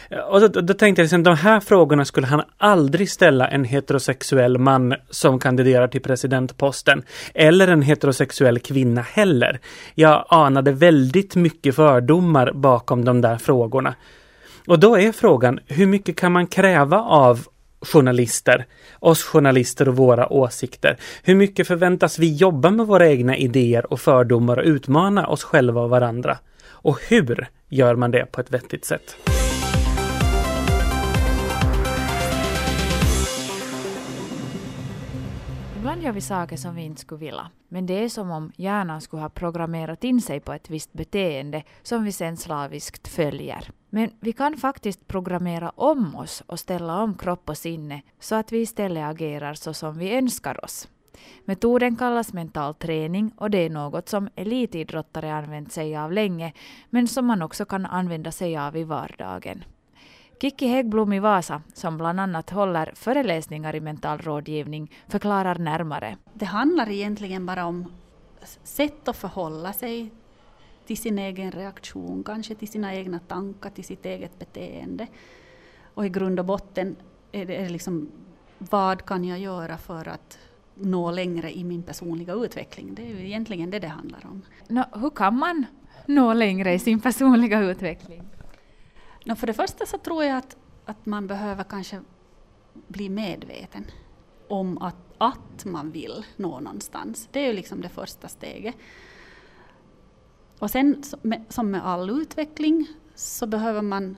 Eh, 0.09 0.19
och 0.19 0.41
då, 0.41 0.47
då 0.47 0.73
tänkte 0.73 1.01
jag 1.01 1.03
liksom, 1.03 1.23
de 1.23 1.35
här 1.35 1.59
frågorna 1.59 2.05
skulle 2.05 2.27
han 2.27 2.41
aldrig 2.57 3.09
ställa 3.09 3.47
en 3.47 3.63
heterosexuell 3.63 4.57
man 4.57 4.95
som 5.09 5.39
kandiderar 5.39 5.87
till 5.87 6.01
presidentposten. 6.01 7.03
Eller 7.33 7.67
en 7.67 7.81
heterosexuell 7.81 8.59
kvinna 8.59 9.01
heller. 9.01 9.59
Jag 9.95 10.25
anade 10.29 10.71
väldigt 10.71 11.35
mycket 11.35 11.75
fördomar 11.75 12.51
bakom 12.53 13.05
de 13.05 13.21
där 13.21 13.37
frågorna. 13.37 13.95
Och 14.67 14.79
då 14.79 14.97
är 14.97 15.11
frågan, 15.11 15.59
hur 15.65 15.87
mycket 15.87 16.15
kan 16.17 16.31
man 16.31 16.47
kräva 16.47 17.01
av 17.01 17.47
journalister, 17.81 18.65
oss 18.99 19.23
journalister 19.23 19.89
och 19.89 19.95
våra 19.95 20.33
åsikter. 20.33 20.97
Hur 21.23 21.35
mycket 21.35 21.67
förväntas 21.67 22.19
vi 22.19 22.35
jobba 22.35 22.69
med 22.69 22.87
våra 22.87 23.07
egna 23.07 23.37
idéer 23.37 23.93
och 23.93 23.99
fördomar 23.99 24.57
och 24.57 24.65
utmana 24.65 25.27
oss 25.27 25.43
själva 25.43 25.81
och 25.81 25.89
varandra? 25.89 26.37
Och 26.67 26.99
hur 27.07 27.47
gör 27.69 27.95
man 27.95 28.11
det 28.11 28.31
på 28.31 28.41
ett 28.41 28.51
vettigt 28.51 28.85
sätt? 28.85 29.15
Ibland 35.85 36.03
gör 36.03 36.11
vi 36.11 36.21
saker 36.21 36.57
som 36.57 36.75
vi 36.75 36.81
inte 36.81 37.01
skulle 37.01 37.19
vilja. 37.19 37.51
Men 37.67 37.85
det 37.85 38.03
är 38.03 38.09
som 38.09 38.31
om 38.31 38.51
hjärnan 38.55 39.01
skulle 39.01 39.21
ha 39.21 39.29
programmerat 39.29 40.03
in 40.03 40.21
sig 40.21 40.39
på 40.39 40.53
ett 40.53 40.69
visst 40.69 40.93
beteende 40.93 41.63
som 41.83 42.03
vi 42.03 42.11
sen 42.11 42.37
slaviskt 42.37 43.07
följer. 43.07 43.71
Men 43.89 44.09
vi 44.19 44.33
kan 44.33 44.57
faktiskt 44.57 45.07
programmera 45.07 45.69
om 45.69 46.15
oss 46.15 46.43
och 46.45 46.59
ställa 46.59 47.03
om 47.03 47.17
kropp 47.17 47.49
och 47.49 47.57
sinne 47.57 48.01
så 48.19 48.35
att 48.35 48.51
vi 48.51 48.57
istället 48.61 49.03
agerar 49.03 49.53
så 49.53 49.73
som 49.73 49.97
vi 49.97 50.17
önskar 50.17 50.65
oss. 50.65 50.87
Metoden 51.45 51.95
kallas 51.95 52.33
mental 52.33 52.75
träning 52.75 53.31
och 53.37 53.49
det 53.49 53.65
är 53.65 53.69
något 53.69 54.09
som 54.09 54.29
elitidrottare 54.35 55.33
använt 55.33 55.71
sig 55.71 55.97
av 55.97 56.11
länge 56.11 56.53
men 56.89 57.07
som 57.07 57.25
man 57.25 57.41
också 57.41 57.65
kan 57.65 57.85
använda 57.85 58.31
sig 58.31 58.57
av 58.57 58.77
i 58.77 58.83
vardagen. 58.83 59.63
Kikki 60.39 60.67
Häggblom 60.67 61.13
i 61.13 61.19
Vasa, 61.19 61.61
som 61.73 61.97
bland 61.97 62.19
annat 62.19 62.49
håller 62.49 62.91
föreläsningar 62.95 63.75
i 63.75 63.79
mental 63.79 64.17
rådgivning, 64.17 64.91
förklarar 65.07 65.57
närmare. 65.57 66.17
Det 66.33 66.45
handlar 66.45 66.89
egentligen 66.89 67.45
bara 67.45 67.65
om 67.65 67.91
sätt 68.63 69.07
att 69.07 69.17
förhålla 69.17 69.73
sig 69.73 70.11
till 70.85 70.97
sin 70.97 71.19
egen 71.19 71.51
reaktion, 71.51 72.23
kanske 72.23 72.55
till 72.55 72.67
sina 72.67 72.95
egna 72.95 73.19
tankar, 73.19 73.69
till 73.69 73.83
sitt 73.83 74.05
eget 74.05 74.39
beteende. 74.39 75.07
Och 75.93 76.05
i 76.05 76.09
grund 76.09 76.39
och 76.39 76.45
botten 76.45 76.95
är 77.31 77.45
det 77.45 77.69
liksom 77.69 78.09
vad 78.57 79.05
kan 79.05 79.25
jag 79.25 79.39
göra 79.39 79.77
för 79.77 80.07
att 80.07 80.39
nå 80.75 81.11
längre 81.11 81.57
i 81.57 81.63
min 81.63 81.83
personliga 81.83 82.33
utveckling? 82.33 82.95
Det 82.95 83.11
är 83.11 83.15
egentligen 83.15 83.69
det 83.69 83.79
det 83.79 83.87
handlar 83.87 84.25
om. 84.25 84.41
Nå, 84.67 84.83
hur 84.93 85.09
kan 85.09 85.37
man 85.37 85.65
nå 86.05 86.33
längre 86.33 86.73
i 86.73 86.79
sin 86.79 86.99
personliga 86.99 87.59
utveckling? 87.59 88.23
No, 89.25 89.35
för 89.35 89.47
det 89.47 89.53
första 89.53 89.85
så 89.85 89.97
tror 89.97 90.23
jag 90.23 90.37
att, 90.37 90.57
att 90.85 91.05
man 91.05 91.27
behöver 91.27 91.63
kanske 91.63 92.01
bli 92.87 93.09
medveten 93.09 93.85
om 94.47 94.77
att, 94.77 94.95
att 95.17 95.65
man 95.65 95.91
vill 95.91 96.25
nå 96.35 96.59
någonstans. 96.59 97.29
Det 97.31 97.39
är 97.39 97.47
ju 97.47 97.53
liksom 97.53 97.81
det 97.81 97.89
första 97.89 98.27
steget. 98.27 98.75
Och 100.59 100.71
sen 100.71 101.03
som 101.49 101.71
med 101.71 101.85
all 101.85 102.09
utveckling 102.09 102.87
så 103.15 103.47
behöver 103.47 103.81
man 103.81 104.17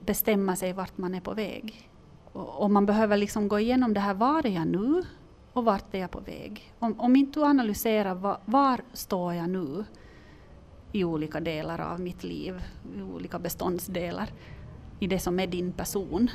bestämma 0.00 0.56
sig 0.56 0.72
vart 0.72 0.98
man 0.98 1.14
är 1.14 1.20
på 1.20 1.34
väg. 1.34 1.90
Och, 2.32 2.62
och 2.62 2.70
man 2.70 2.86
behöver 2.86 3.16
liksom 3.16 3.48
gå 3.48 3.58
igenom 3.58 3.94
det 3.94 4.00
här, 4.00 4.14
var 4.14 4.46
är 4.46 4.50
jag 4.50 4.66
nu 4.66 5.04
och 5.52 5.64
vart 5.64 5.94
är 5.94 5.98
jag 5.98 6.10
på 6.10 6.20
väg? 6.20 6.74
Om, 6.78 7.00
om 7.00 7.16
inte 7.16 7.40
du 7.40 7.46
analyserar 7.46 8.14
var, 8.14 8.38
var 8.44 8.80
står 8.92 9.34
jag 9.34 9.50
nu 9.50 9.84
i 10.92 11.04
olika 11.04 11.40
delar 11.40 11.80
av 11.80 12.00
mitt 12.00 12.24
liv, 12.24 12.62
i 12.96 13.02
olika 13.02 13.38
beståndsdelar, 13.38 14.32
i 15.00 15.06
det 15.06 15.18
som 15.18 15.40
är 15.40 15.46
din 15.46 15.72
person. 15.72 16.30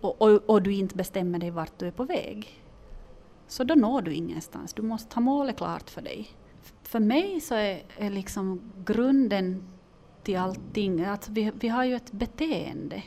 Och, 0.00 0.22
och, 0.22 0.50
och, 0.50 0.62
du 0.62 0.72
inte 0.72 0.96
bestämmer 0.96 1.38
dig 1.38 1.50
vart 1.50 1.78
du 1.78 1.86
är 1.86 1.90
på 1.90 2.04
väg. 2.04 2.62
Så 3.46 3.64
då 3.64 3.74
når 3.74 4.02
du 4.02 4.14
ingenstans. 4.14 4.74
Du 4.74 4.82
måste 4.82 5.14
ha 5.14 5.20
målet 5.20 5.56
klart 5.56 5.90
för 5.90 6.02
dig. 6.02 6.28
För 6.82 7.00
mig 7.00 7.40
så 7.40 7.54
är, 7.54 7.82
är 7.96 8.10
liksom 8.10 8.72
grunden 8.84 9.64
till 10.22 10.38
allting 10.38 11.04
att 11.04 11.28
vi, 11.28 11.52
vi 11.54 11.68
har 11.68 11.84
ju 11.84 11.94
ett 11.94 12.12
beteende. 12.12 13.02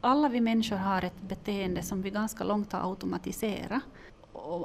Alla 0.00 0.28
vi 0.28 0.40
människor 0.40 0.76
har 0.76 1.04
ett 1.04 1.20
beteende 1.20 1.82
som 1.82 2.02
vi 2.02 2.10
ganska 2.10 2.44
långt 2.44 2.72
har 2.72 2.90
automatiserat 2.90 3.82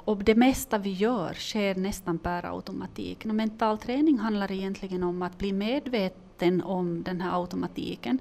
och, 0.05 0.23
det 0.23 0.35
mesta 0.35 0.77
vi 0.77 0.91
gör 0.91 1.33
sker 1.33 1.75
nästan 1.75 2.17
per 2.17 2.45
automatik. 2.45 3.25
Och 3.25 3.35
mental 3.35 3.77
träning 3.77 4.17
handlar 4.17 4.51
egentligen 4.51 5.03
om 5.03 5.21
att 5.21 5.37
bli 5.37 5.53
medveten 5.53 6.61
om 6.61 7.03
den 7.03 7.21
här 7.21 7.41
automatiken 7.41 8.19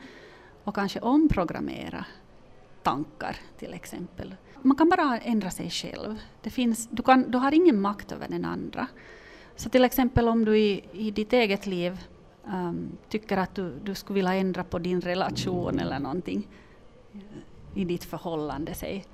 och 0.64 0.74
kanske 0.74 1.00
omprogrammera 1.00 2.06
tankar 2.82 3.36
till 3.58 3.74
exempel. 3.74 4.34
Man 4.62 4.76
kan 4.76 4.88
bara 4.88 5.18
ändra 5.18 5.50
sig 5.50 5.70
själv. 5.70 6.20
Det 6.42 6.50
finns, 6.50 6.88
du, 6.90 7.02
kan, 7.02 7.30
du 7.30 7.38
har 7.38 7.54
ingen 7.54 7.80
makt 7.80 8.12
över 8.12 8.28
den 8.28 8.44
andra. 8.44 8.86
Så 9.56 9.70
till 9.70 9.84
exempel 9.84 10.28
om 10.28 10.44
du 10.44 10.58
i, 10.58 10.84
i 10.92 11.10
ditt 11.10 11.32
eget 11.32 11.66
liv 11.66 12.00
um, 12.46 12.88
tycker 13.08 13.36
att 13.36 13.54
du, 13.54 13.78
du 13.84 13.94
skulle 13.94 14.14
vilja 14.14 14.34
ändra 14.34 14.64
på 14.64 14.78
din 14.78 15.00
relation 15.00 15.78
eller 15.78 15.98
någonting 15.98 16.48
eh, 17.12 17.80
i 17.80 17.84
ditt 17.84 18.04
förhållande, 18.04 18.74
säg, 18.74 19.04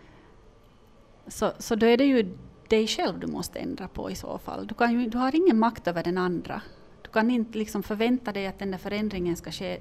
så, 1.27 1.53
så 1.59 1.75
då 1.75 1.87
är 1.87 1.97
det 1.97 2.05
ju 2.05 2.37
dig 2.69 2.87
själv 2.87 3.19
du 3.19 3.27
måste 3.27 3.59
ändra 3.59 3.89
på 3.89 4.11
i 4.11 4.15
så 4.15 4.39
fall. 4.39 4.67
Du, 4.67 4.75
kan 4.75 4.93
ju, 4.93 5.07
du 5.07 5.19
har 5.19 5.35
ingen 5.35 5.59
makt 5.59 5.89
över 5.89 6.03
den 6.03 6.19
andra. 6.19 6.63
Du 7.03 7.11
kan 7.11 7.31
inte 7.31 7.59
liksom 7.59 7.83
förvänta 7.83 8.33
dig 8.33 8.47
att 8.47 8.59
den 8.59 8.71
där 8.71 8.79
förändringen 8.79 9.37
ska 9.37 9.51
ske 9.51 9.81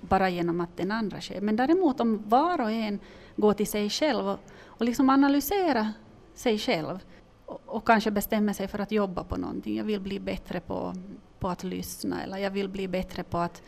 bara 0.00 0.28
genom 0.28 0.60
att 0.60 0.76
den 0.76 0.92
andra 0.92 1.20
sker. 1.20 1.40
Men 1.40 1.56
däremot 1.56 2.00
om 2.00 2.22
var 2.28 2.60
och 2.60 2.70
en 2.70 2.98
går 3.36 3.52
till 3.52 3.66
sig 3.66 3.90
själv 3.90 4.28
och, 4.28 4.38
och 4.64 4.84
liksom 4.84 5.10
analyserar 5.10 5.92
sig 6.34 6.58
själv 6.58 6.98
och, 7.46 7.60
och, 7.66 7.86
kanske 7.86 8.10
bestämmer 8.10 8.52
sig 8.52 8.68
för 8.68 8.78
att 8.78 8.92
jobba 8.92 9.24
på 9.24 9.36
någonting. 9.36 9.76
Jag 9.76 9.84
vill 9.84 10.00
bli 10.00 10.20
bättre 10.20 10.60
på, 10.60 10.94
på 11.38 11.48
att 11.48 11.64
lyssna 11.64 12.22
eller 12.22 12.36
jag 12.36 12.50
vill 12.50 12.68
bli 12.68 12.88
bättre 12.88 13.22
på 13.22 13.38
att 13.38 13.62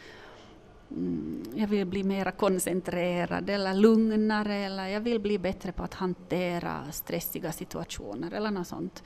Mm, 0.96 1.42
jag 1.54 1.66
vill 1.66 1.86
bli 1.86 2.04
mer 2.04 2.30
koncentrerad 2.30 3.50
eller 3.50 3.74
lugnare 3.74 4.54
eller 4.54 4.86
jag 4.86 5.00
vill 5.00 5.20
bli 5.20 5.38
bättre 5.38 5.72
på 5.72 5.82
att 5.82 5.94
hantera 5.94 6.92
stressiga 6.92 7.52
situationer 7.52 8.32
eller 8.32 8.50
något 8.50 8.66
sånt. 8.66 9.02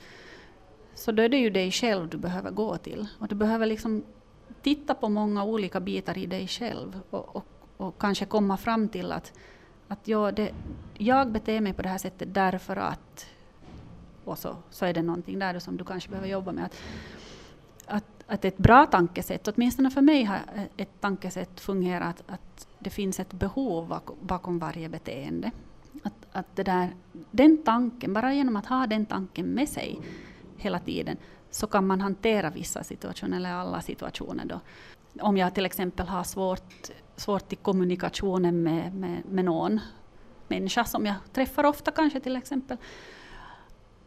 Så 0.95 1.11
då 1.11 1.23
är 1.23 1.29
det 1.29 1.37
ju 1.37 1.49
dig 1.49 1.71
själv 1.71 2.09
du 2.09 2.17
behöver 2.17 2.51
gå 2.51 2.77
till 2.77 3.07
och 3.19 3.27
du 3.27 3.35
behöver 3.35 3.65
liksom 3.65 4.03
titta 4.61 4.93
på 4.93 5.09
många 5.09 5.43
olika 5.43 5.79
bitar 5.79 6.17
i 6.17 6.25
dig 6.25 6.47
själv 6.47 6.99
och, 7.09 7.35
och, 7.35 7.45
och 7.77 7.97
kanske 7.99 8.25
komma 8.25 8.57
fram 8.57 8.89
till 8.89 9.11
att, 9.11 9.33
att 9.87 10.07
ja, 10.07 10.31
det, 10.31 10.51
jag 10.97 11.31
beter 11.31 11.61
mig 11.61 11.73
på 11.73 11.81
det 11.81 11.89
här 11.89 11.97
sättet 11.97 12.33
därför 12.33 12.75
att 12.75 13.27
och 14.27 14.37
så, 14.37 14.55
så 14.69 14.85
är 14.85 14.93
det 14.93 15.01
någonting 15.01 15.39
där 15.39 15.59
som 15.59 15.77
du 15.77 15.83
kanske 15.83 16.09
behöver 16.09 16.27
jobba 16.27 16.51
med. 16.51 16.65
Att, 16.65 16.75
att 18.27 18.45
ett 18.45 18.57
bra 18.57 18.85
tankesätt, 18.85 19.47
åtminstone 19.47 19.89
för 19.89 20.01
mig 20.01 20.23
har 20.23 20.39
ett 20.77 21.01
tankesätt 21.01 21.59
fungerat 21.59 22.23
att 22.27 22.67
det 22.79 22.89
finns 22.89 23.19
ett 23.19 23.33
behov 23.33 23.99
bakom 24.21 24.59
varje 24.59 24.89
beteende. 24.89 25.51
Att, 26.03 26.13
att 26.31 26.55
det 26.55 26.63
där, 26.63 26.95
den 27.31 27.63
tanken, 27.63 28.13
bara 28.13 28.33
genom 28.33 28.55
att 28.55 28.65
ha 28.65 28.87
den 28.87 29.05
tanken 29.05 29.45
med 29.45 29.69
sig 29.69 29.99
hela 30.57 30.79
tiden, 30.79 31.17
så 31.49 31.67
kan 31.67 31.87
man 31.87 32.01
hantera 32.01 32.49
vissa 32.49 32.83
situationer 32.83 33.37
eller 33.37 33.53
alla 33.53 33.81
situationer. 33.81 34.45
Då. 34.45 34.59
Om 35.21 35.37
jag 35.37 35.55
till 35.55 35.65
exempel 35.65 36.07
har 36.07 36.23
svårt, 36.23 36.91
svårt 37.15 37.53
i 37.53 37.55
kommunikationen 37.55 38.63
med, 38.63 38.95
med, 38.95 39.25
med 39.25 39.45
någon 39.45 39.79
människa 40.47 40.83
som 40.83 41.05
jag 41.05 41.15
träffar 41.33 41.63
ofta 41.63 41.91
kanske 41.91 42.19
till 42.19 42.35
exempel. 42.35 42.77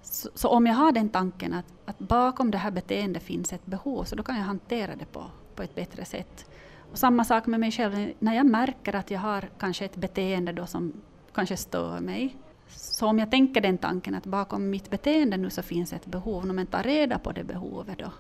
Så, 0.03 0.29
så, 0.35 0.49
om 0.49 0.67
jag 0.67 0.75
har 0.75 0.93
den 0.93 1.09
tanken 1.09 1.53
att, 1.53 1.65
att 1.85 1.99
bakom 1.99 2.51
det 2.51 2.59
här 2.59 2.71
beteendet 2.71 3.23
finns 3.23 3.53
ett 3.53 3.67
behov, 3.67 4.05
så 4.05 4.17
då 4.17 4.23
kan 4.23 4.37
jag 4.37 4.45
hantera 4.45 4.97
det 4.97 5.05
på, 5.05 5.25
på 5.55 5.63
ett 5.63 5.75
bättre 5.75 6.05
sätt. 6.05 6.47
Och 6.93 6.99
samma 6.99 7.25
sak 7.25 7.47
med 7.47 7.61
mig 7.61 7.71
själv, 7.71 8.13
när 8.19 8.35
jag 8.35 8.47
märker 8.47 8.95
att 8.95 9.11
jag 9.11 9.21
har 9.21 9.51
kanske 9.59 9.85
ett 9.85 9.97
beteende 9.97 10.53
då 10.53 10.67
som 10.67 10.93
kanske 11.33 11.57
stör 11.57 12.01
mig, 12.01 12.37
så 12.69 13.07
om 13.07 13.19
jag 13.19 13.31
tänker 13.31 13.61
den 13.61 13.79
tanken 13.79 14.15
att 14.15 14.27
bakom 14.27 14.71
mitt 14.71 14.91
beteende 14.91 15.37
nu 15.37 15.51
så 15.51 15.63
finns 15.63 15.93
ett 15.93 16.07
behov, 16.07 16.51
om 16.51 16.59
jag 16.59 16.71
tar 16.71 16.83
reda 16.83 17.19
på 17.19 17.33
det 17.33 17.45
behovet 17.45 17.99
då, 17.99 18.13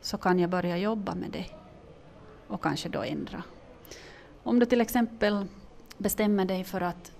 så 0.00 0.18
kan 0.18 0.38
jag 0.38 0.50
börja 0.50 0.76
jobba 0.76 1.14
med 1.14 1.30
det 1.30 1.46
och 2.48 2.62
kanske 2.62 2.88
då 2.88 3.02
ändra. 3.02 3.42
Om 4.42 4.58
du 4.58 4.66
till 4.66 4.80
exempel 4.80 5.46
bestämmer 5.98 6.44
dig 6.44 6.64
för 6.64 6.80
att 6.80 7.12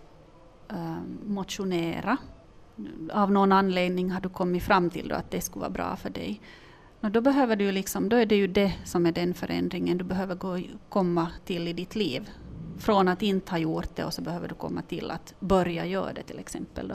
äh, 0.68 0.96
motionera, 1.26 2.16
av 3.12 3.32
någon 3.32 3.52
anledning 3.52 4.10
har 4.10 4.20
du 4.20 4.28
kommit 4.28 4.62
fram 4.62 4.90
till 4.90 5.12
att 5.12 5.30
det 5.30 5.40
skulle 5.40 5.60
vara 5.60 5.70
bra 5.70 5.96
för 5.96 6.10
dig. 6.10 6.40
Och 7.00 7.10
då, 7.10 7.20
behöver 7.20 7.56
du 7.56 7.72
liksom, 7.72 8.08
då 8.08 8.16
är 8.16 8.26
det 8.26 8.36
ju 8.36 8.46
det 8.46 8.74
som 8.84 9.06
är 9.06 9.12
den 9.12 9.34
förändringen 9.34 9.98
du 9.98 10.04
behöver 10.04 10.34
gå, 10.34 10.60
komma 10.88 11.28
till 11.44 11.68
i 11.68 11.72
ditt 11.72 11.94
liv 11.94 12.30
från 12.78 13.08
att 13.08 13.22
inte 13.22 13.50
ha 13.50 13.58
gjort 13.58 13.96
det 13.96 14.04
och 14.04 14.14
så 14.14 14.22
behöver 14.22 14.48
du 14.48 14.54
komma 14.54 14.82
till 14.82 15.10
att 15.10 15.34
börja 15.40 15.86
göra 15.86 16.12
det 16.12 16.22
till 16.22 16.38
exempel. 16.38 16.88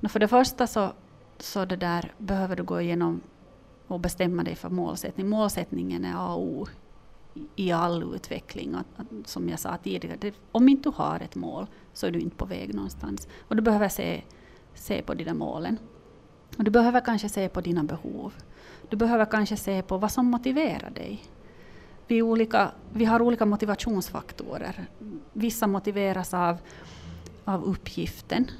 Då. 0.00 0.08
För 0.08 0.20
det 0.20 0.28
första 0.28 0.66
så, 0.66 0.92
så 1.38 1.64
det 1.64 1.76
där 1.76 2.12
behöver 2.18 2.56
du 2.56 2.62
gå 2.62 2.80
igenom 2.80 3.20
och 3.86 4.00
bestämma 4.00 4.42
dig 4.42 4.54
för 4.54 4.70
målsättning. 4.70 5.28
Målsättningen 5.28 6.04
är 6.04 6.14
A 6.16 6.34
och 6.34 6.42
O 6.42 6.66
i 7.56 7.72
all 7.72 8.14
utveckling. 8.14 8.74
Och, 8.74 9.04
som 9.24 9.48
jag 9.48 9.58
sa 9.58 9.76
tidigare, 9.76 10.16
det, 10.20 10.34
om 10.52 10.68
inte 10.68 10.88
du 10.88 10.92
har 10.96 11.20
ett 11.20 11.34
mål 11.34 11.66
så 11.92 12.06
är 12.06 12.10
du 12.10 12.20
inte 12.20 12.36
på 12.36 12.44
väg 12.44 12.74
någonstans. 12.74 13.28
Och 13.48 13.56
du 13.56 13.62
behöver 13.62 13.88
se, 13.88 14.22
se 14.78 15.02
på 15.02 15.14
de 15.14 15.24
där 15.24 15.34
målen. 15.34 15.78
Och 16.56 16.64
du 16.64 16.70
behöver 16.70 17.00
kanske 17.00 17.28
se 17.28 17.48
på 17.48 17.60
dina 17.60 17.84
behov. 17.84 18.32
Du 18.88 18.96
behöver 18.96 19.24
kanske 19.24 19.56
se 19.56 19.82
på 19.82 19.98
vad 19.98 20.12
som 20.12 20.26
motiverar 20.26 20.90
dig 20.90 21.24
vi, 22.08 22.22
olika, 22.22 22.70
vi 22.92 23.04
har 23.04 23.22
olika 23.22 23.46
motivationsfaktorer. 23.46 24.86
Vissa 25.32 25.66
motiveras 25.66 26.34
av, 26.34 26.58
av 27.44 27.64
uppgiften. 27.64 28.50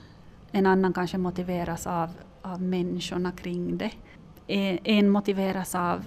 En 0.52 0.66
annan 0.66 0.92
kanske 0.92 1.18
motiveras 1.18 1.86
av, 1.86 2.10
av 2.42 2.62
människorna 2.62 3.32
kring 3.32 3.78
det. 3.78 3.90
En, 4.46 4.78
en 4.84 5.10
motiveras 5.10 5.74
av 5.74 6.04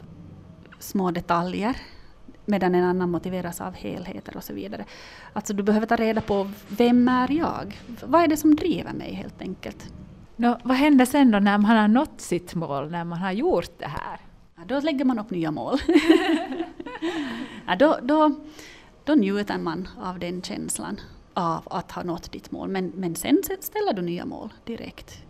små 0.80 1.12
detaljer 1.12 1.78
medan 2.46 2.76
en 2.76 2.84
annan 2.84 3.12
motiveras 3.12 3.62
av 3.62 3.74
helheter 3.74 4.38
och 4.38 4.44
så 4.44 4.54
vidare. 4.54 4.86
Alltså 5.34 5.54
du 5.54 5.64
behöver 5.64 5.88
ta 5.88 5.96
reda 5.96 6.22
på 6.22 6.52
vem 6.68 7.08
är 7.08 7.32
jag? 7.32 7.80
Vad 8.04 8.24
är 8.24 8.28
det 8.28 8.38
som 8.38 8.56
driver 8.56 8.94
mig 8.94 9.14
helt 9.14 9.42
enkelt? 9.42 9.94
Nå, 10.42 10.58
vad 10.64 10.78
händer 10.78 11.06
sen 11.06 11.32
då 11.32 11.40
när 11.40 11.58
man 11.58 11.78
har 11.78 11.88
nått 11.88 12.22
sitt 12.22 12.56
mål, 12.56 12.92
när 12.92 13.04
man 13.04 13.20
har 13.20 13.32
gjort 13.32 13.80
det 13.80 13.88
här? 13.88 14.20
Ja, 14.56 14.62
då 14.68 14.80
lägger 14.80 15.06
man 15.06 15.20
upp 15.20 15.30
nya 15.30 15.52
mål. 15.52 15.80
ja, 17.68 17.76
då, 17.76 18.00
då, 18.02 18.36
då 19.04 19.14
njuter 19.14 19.58
man 19.58 19.88
av 20.02 20.20
den 20.20 20.42
känslan 20.42 21.00
av 21.34 21.62
att 21.66 21.92
ha 21.92 22.04
nått 22.04 22.32
ditt 22.32 22.52
mål. 22.52 22.70
Men, 22.70 22.92
men 22.96 23.16
sen 23.16 23.42
ställer 23.60 23.94
du 23.94 24.02
nya 24.02 24.26
mål 24.26 24.54
direkt. 24.64 25.24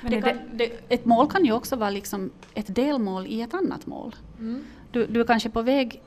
Det 0.00 0.22
kan, 0.22 0.38
det, 0.52 0.92
ett 0.92 1.04
mål 1.04 1.30
kan 1.30 1.44
ju 1.44 1.52
också 1.52 1.76
vara 1.76 1.90
liksom 1.90 2.30
ett 2.54 2.74
delmål 2.74 3.26
i 3.26 3.40
ett 3.40 3.54
annat 3.54 3.86
mål. 3.86 4.14
Mm. 4.38 4.64
Du, 4.92 5.06
du 5.06 5.20
är 5.20 5.24
kanske 5.24 5.50
på 5.50 5.62
väg 5.62 6.02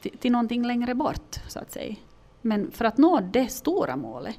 till, 0.00 0.18
till 0.18 0.32
någonting 0.32 0.66
längre 0.66 0.94
bort, 0.94 1.36
så 1.48 1.58
att 1.58 1.72
säga. 1.72 1.96
Men 2.42 2.70
för 2.70 2.84
att 2.84 2.98
nå 2.98 3.20
det 3.20 3.48
stora 3.48 3.96
målet, 3.96 4.38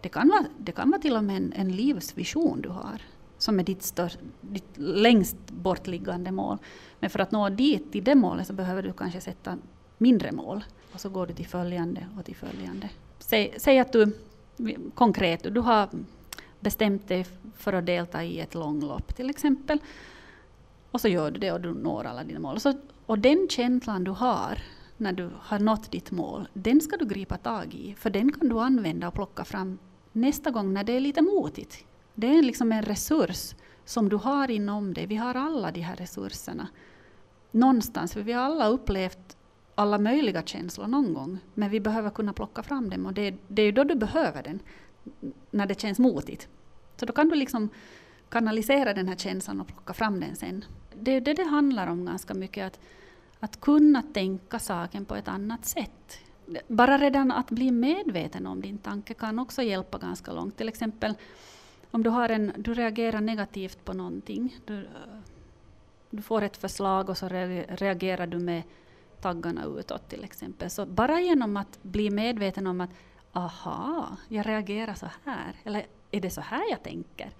det 0.00 0.08
kan 0.08 0.28
vara, 0.28 0.44
det 0.58 0.72
kan 0.72 0.90
vara 0.90 1.00
till 1.00 1.16
och 1.16 1.24
med 1.24 1.36
en, 1.36 1.52
en 1.52 1.72
livsvision 1.72 2.60
du 2.60 2.68
har 2.68 3.02
som 3.38 3.58
är 3.58 3.64
ditt, 3.64 3.82
störst, 3.82 4.18
ditt 4.40 4.78
längst 4.78 5.36
bortliggande 5.50 6.32
mål. 6.32 6.58
Men 7.00 7.10
för 7.10 7.18
att 7.18 7.32
nå 7.32 7.48
dit, 7.48 7.92
till 7.92 8.04
det 8.04 8.14
målet, 8.14 8.46
så 8.46 8.52
behöver 8.52 8.82
du 8.82 8.92
kanske 8.92 9.20
sätta 9.20 9.58
mindre 9.98 10.32
mål. 10.32 10.64
Och 10.92 11.00
så 11.00 11.08
går 11.08 11.26
du 11.26 11.34
till 11.34 11.46
följande 11.46 12.06
och 12.18 12.24
till 12.24 12.36
följande. 12.36 12.90
Säg, 13.18 13.54
säg 13.58 13.78
att 13.78 13.92
du, 13.92 14.12
konkret, 14.94 15.54
du 15.54 15.60
har 15.60 15.88
bestämt 16.60 17.08
dig 17.08 17.26
för 17.56 17.72
att 17.72 17.86
delta 17.86 18.24
i 18.24 18.40
ett 18.40 18.54
långlopp 18.54 19.16
till 19.16 19.30
exempel. 19.30 19.78
Och 20.90 21.00
så 21.00 21.08
gör 21.08 21.30
du 21.30 21.40
det 21.40 21.52
och 21.52 21.60
du 21.60 21.74
når 21.74 22.04
alla 22.04 22.24
dina 22.24 22.40
mål. 22.40 22.54
Och, 22.54 22.62
så, 22.62 22.74
och 23.06 23.18
den 23.18 23.46
känslan 23.50 24.04
du 24.04 24.10
har 24.10 24.58
när 24.96 25.12
du 25.12 25.30
har 25.38 25.58
nått 25.58 25.90
ditt 25.90 26.10
mål, 26.10 26.48
den 26.54 26.80
ska 26.80 26.96
du 26.96 27.06
gripa 27.06 27.36
tag 27.36 27.74
i. 27.74 27.94
För 27.94 28.10
den 28.10 28.32
kan 28.32 28.48
du 28.48 28.60
använda 28.60 29.08
och 29.08 29.14
plocka 29.14 29.44
fram 29.44 29.78
nästa 30.12 30.50
gång 30.50 30.72
när 30.72 30.84
det 30.84 30.92
är 30.92 31.00
lite 31.00 31.22
motigt. 31.22 31.84
Det 32.14 32.38
är 32.38 32.42
liksom 32.42 32.72
en 32.72 32.82
resurs 32.82 33.54
som 33.84 34.08
du 34.08 34.16
har 34.16 34.50
inom 34.50 34.94
dig. 34.94 35.06
Vi 35.06 35.16
har 35.16 35.34
alla 35.34 35.70
de 35.70 35.80
här 35.80 35.96
resurserna. 35.96 36.68
Någonstans, 37.50 38.12
för 38.12 38.20
vi 38.20 38.32
har 38.32 38.42
alla 38.42 38.68
upplevt 38.68 39.36
alla 39.74 39.98
möjliga 39.98 40.42
känslor 40.42 40.86
någon 40.86 41.14
gång. 41.14 41.38
Men 41.54 41.70
vi 41.70 41.80
behöver 41.80 42.10
kunna 42.10 42.32
plocka 42.32 42.62
fram 42.62 42.90
dem 42.90 43.06
och 43.06 43.14
det, 43.14 43.34
det 43.48 43.62
är 43.62 43.66
ju 43.66 43.72
då 43.72 43.84
du 43.84 43.94
behöver 43.94 44.42
den. 44.42 44.60
När 45.50 45.66
det 45.66 45.80
känns 45.80 45.98
motigt. 45.98 46.48
Så 46.96 47.06
då 47.06 47.12
kan 47.12 47.28
du 47.28 47.34
liksom 47.34 47.68
kanalisera 48.28 48.94
den 48.94 49.08
här 49.08 49.16
känslan 49.16 49.60
och 49.60 49.66
plocka 49.66 49.92
fram 49.92 50.20
den 50.20 50.36
sen. 50.36 50.64
Det 51.00 51.10
är 51.10 51.20
det 51.20 51.34
det 51.34 51.44
handlar 51.44 51.86
om 51.86 52.04
ganska 52.04 52.34
mycket. 52.34 52.66
Att, 52.66 52.80
att 53.40 53.60
kunna 53.60 54.02
tänka 54.02 54.58
saken 54.58 55.04
på 55.04 55.16
ett 55.16 55.28
annat 55.28 55.66
sätt. 55.66 56.18
Bara 56.68 56.98
redan 56.98 57.30
att 57.30 57.50
bli 57.50 57.70
medveten 57.70 58.46
om 58.46 58.60
din 58.60 58.78
tanke 58.78 59.14
kan 59.14 59.38
också 59.38 59.62
hjälpa 59.62 59.98
ganska 59.98 60.32
långt. 60.32 60.56
Till 60.56 60.68
exempel 60.68 61.14
om 61.90 62.02
du, 62.02 62.10
har 62.10 62.28
en, 62.28 62.52
du 62.56 62.74
reagerar 62.74 63.20
negativt 63.20 63.84
på 63.84 63.92
någonting, 63.92 64.56
du, 64.64 64.88
du 66.10 66.22
får 66.22 66.42
ett 66.42 66.56
förslag 66.56 67.08
och 67.08 67.18
så 67.18 67.28
reagerar 67.28 68.26
du 68.26 68.38
med 68.38 68.62
taggarna 69.20 69.64
utåt 69.64 70.08
till 70.08 70.24
exempel. 70.24 70.70
Så 70.70 70.86
bara 70.86 71.20
genom 71.20 71.56
att 71.56 71.82
bli 71.82 72.10
medveten 72.10 72.66
om 72.66 72.80
att 72.80 72.90
aha, 73.32 74.16
jag 74.28 74.46
reagerar 74.46 74.94
så 74.94 75.06
här, 75.24 75.54
eller 75.64 75.86
är 76.10 76.20
det 76.20 76.30
så 76.30 76.40
här 76.40 76.70
jag 76.70 76.82
tänker, 76.82 77.30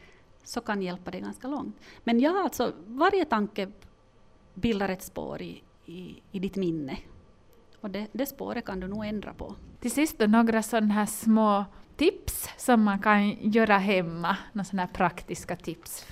så 0.44 0.60
kan 0.60 0.82
hjälpa 0.82 1.10
dig 1.10 1.20
ganska 1.20 1.48
långt. 1.48 1.76
Men 2.04 2.20
ja, 2.20 2.42
alltså 2.44 2.72
varje 2.86 3.24
tanke 3.24 3.68
bildar 4.54 4.88
ett 4.88 5.02
spår 5.02 5.42
i, 5.42 5.62
i, 5.86 6.22
i 6.32 6.38
ditt 6.38 6.56
minne. 6.56 6.98
Och 7.80 7.90
det, 7.90 8.06
det 8.12 8.26
spåret 8.26 8.64
kan 8.64 8.80
du 8.80 8.88
nog 8.88 9.04
ändra 9.06 9.32
på. 9.34 9.54
Till 9.80 9.90
sist 9.90 10.18
då 10.18 10.26
några 10.26 10.62
sådana 10.62 10.94
här 10.94 11.06
små 11.06 11.64
tips 11.96 12.48
som 12.56 12.82
man 12.82 12.98
kan 12.98 13.50
göra 13.50 13.78
hemma, 13.78 14.36
några 14.52 14.64
sådana 14.64 14.86
praktiska 14.86 15.56
tips 15.56 16.06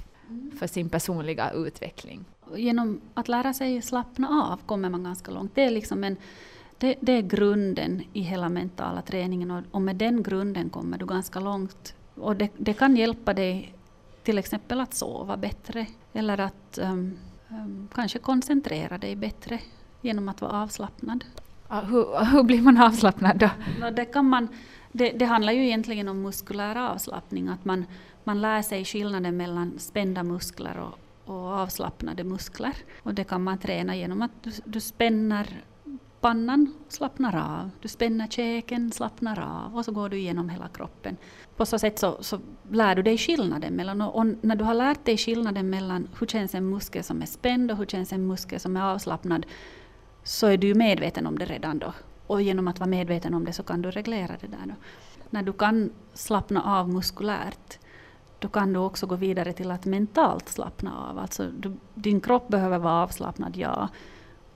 för 0.59 0.67
sin 0.67 0.89
personliga 0.89 1.51
utveckling? 1.51 2.25
Genom 2.57 3.01
att 3.15 3.29
lära 3.29 3.55
sig 3.55 3.83
slappna 3.83 4.29
av 4.29 4.61
kommer 4.67 4.89
man 4.89 5.05
ganska 5.05 5.31
långt. 5.31 5.55
Det 5.55 5.65
är, 5.65 5.71
liksom 5.71 6.05
en, 6.05 6.17
det, 6.79 6.95
det 7.01 7.13
är 7.13 7.23
grunden 7.23 8.03
i 8.13 8.21
hela 8.21 8.49
mentala 8.49 9.03
träningen 9.03 9.51
och, 9.51 9.63
och, 9.71 9.83
med 9.83 9.97
den 9.97 10.23
grunden 10.23 10.71
kommer 10.71 10.99
du 10.99 11.07
ganska 11.07 11.41
långt. 11.41 11.95
Och 12.15 12.37
det, 12.37 12.51
det 12.57 12.73
kan 12.73 12.97
hjälpa 12.97 13.35
dig 13.35 13.75
till 14.23 14.39
exempel 14.39 14.81
att 14.81 14.95
sova 14.95 15.37
bättre 15.37 15.87
eller 16.13 16.41
att 16.41 16.79
um, 16.83 17.19
um, 17.49 17.89
kanske 17.95 18.19
koncentrera 18.19 18.99
dig 18.99 19.17
bättre 19.17 19.61
genom 20.01 20.29
att 20.29 20.41
vara 20.41 20.63
avslappnad. 20.63 21.25
Hur, 21.69 22.25
hur, 22.25 22.43
blir 22.43 22.63
man 22.63 22.79
avslappnad 22.79 23.39
då? 23.39 23.51
Det 23.91 24.05
kan 24.05 24.29
man 24.29 24.49
det, 24.93 25.11
det, 25.11 25.25
handlar 25.25 25.53
ju 25.53 25.65
egentligen 25.65 26.09
om 26.09 26.23
muskulär 26.23 26.77
avslappning, 26.77 27.49
att 27.49 27.65
man, 27.65 27.85
man 28.25 28.41
lär 28.41 28.63
sig 28.63 28.85
skillnaden 28.85 29.37
mellan 29.37 29.79
spända 29.79 30.23
muskler 30.23 30.79
och, 30.79 30.99
och 31.35 31.49
avslappnade 31.49 32.25
muskler. 32.25 32.75
Och 33.03 33.15
det 33.15 33.25
kan 33.25 33.45
man 33.45 33.59
träna 33.59 33.97
genom 33.97 34.23
att 34.23 34.31
du, 34.43 34.51
du 34.65 34.81
spänner 34.81 35.63
pannan, 36.21 36.75
slappnar 36.89 37.37
av. 37.37 37.71
Du 37.81 37.89
spänner 37.89 38.27
käken, 38.27 38.93
slappnar 38.93 39.41
av 39.41 39.77
och 39.77 39.85
så 39.85 39.93
går 39.93 40.09
du 40.09 40.17
igenom 40.17 40.49
hela 40.49 40.69
kroppen. 40.69 41.17
På 41.57 41.67
så 41.67 41.79
sätt 41.79 41.99
så, 41.99 42.17
så 42.21 42.41
lär 42.71 42.95
du 42.95 43.03
dig 43.03 43.19
skillnaden 43.19 43.75
mellan, 43.75 44.01
och, 44.01 44.17
och, 44.17 44.27
när 44.41 44.57
du 44.57 44.65
har 44.65 44.75
lärt 44.75 45.05
dig 45.05 45.17
skillnaden 45.17 45.71
mellan 45.71 46.09
hur 46.19 46.27
känns 46.27 46.55
en 46.55 46.71
muskel 46.71 47.05
som 47.05 47.23
är 47.23 47.27
spänd 47.27 47.71
och 47.71 47.77
hur 47.77 47.87
känns 47.87 48.13
en 48.13 48.27
muskel 48.27 48.61
som 48.61 48.77
är 48.77 48.83
avslappnad, 48.83 49.47
så 50.29 50.47
är 50.47 50.57
du 50.57 50.67
ju 50.67 50.75
medveten 50.75 51.27
om 51.27 51.39
det 51.39 51.45
redan 51.45 51.79
då. 51.79 51.93
Och 52.27 52.43
genom 52.43 52.69
att 52.69 52.79
vara 52.79 52.91
medveten 52.91 53.35
om 53.35 53.45
det 53.45 53.53
så 53.53 53.63
kan 53.63 53.83
du 53.83 53.91
reglera 53.91 54.37
det 54.41 54.47
där. 54.47 54.67
Då. 54.67 54.75
När 55.31 55.43
du 55.43 55.53
kan 55.53 55.91
slappna 56.15 56.63
av 56.63 56.89
muskulärt, 56.89 57.79
då 58.39 58.49
kan 58.49 58.73
du 58.73 58.79
också 58.79 59.07
gå 59.07 59.17
vidare 59.17 59.53
till 59.53 59.71
att 59.71 59.85
mentalt 59.85 60.49
slappna 60.49 61.09
av. 61.09 61.19
Alltså 61.19 61.51
du, 61.59 61.77
din 61.95 62.21
kropp 62.21 62.49
behöver 62.49 62.79
vara 62.79 63.03
avslappnad, 63.03 63.57
ja. 63.57 63.89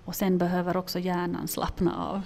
Och 0.05 0.15
sen 0.15 0.39
behöver 0.39 0.77
också 0.77 0.99
hjärnan 0.99 1.49
slappna 1.49 2.07
av. 2.07 2.23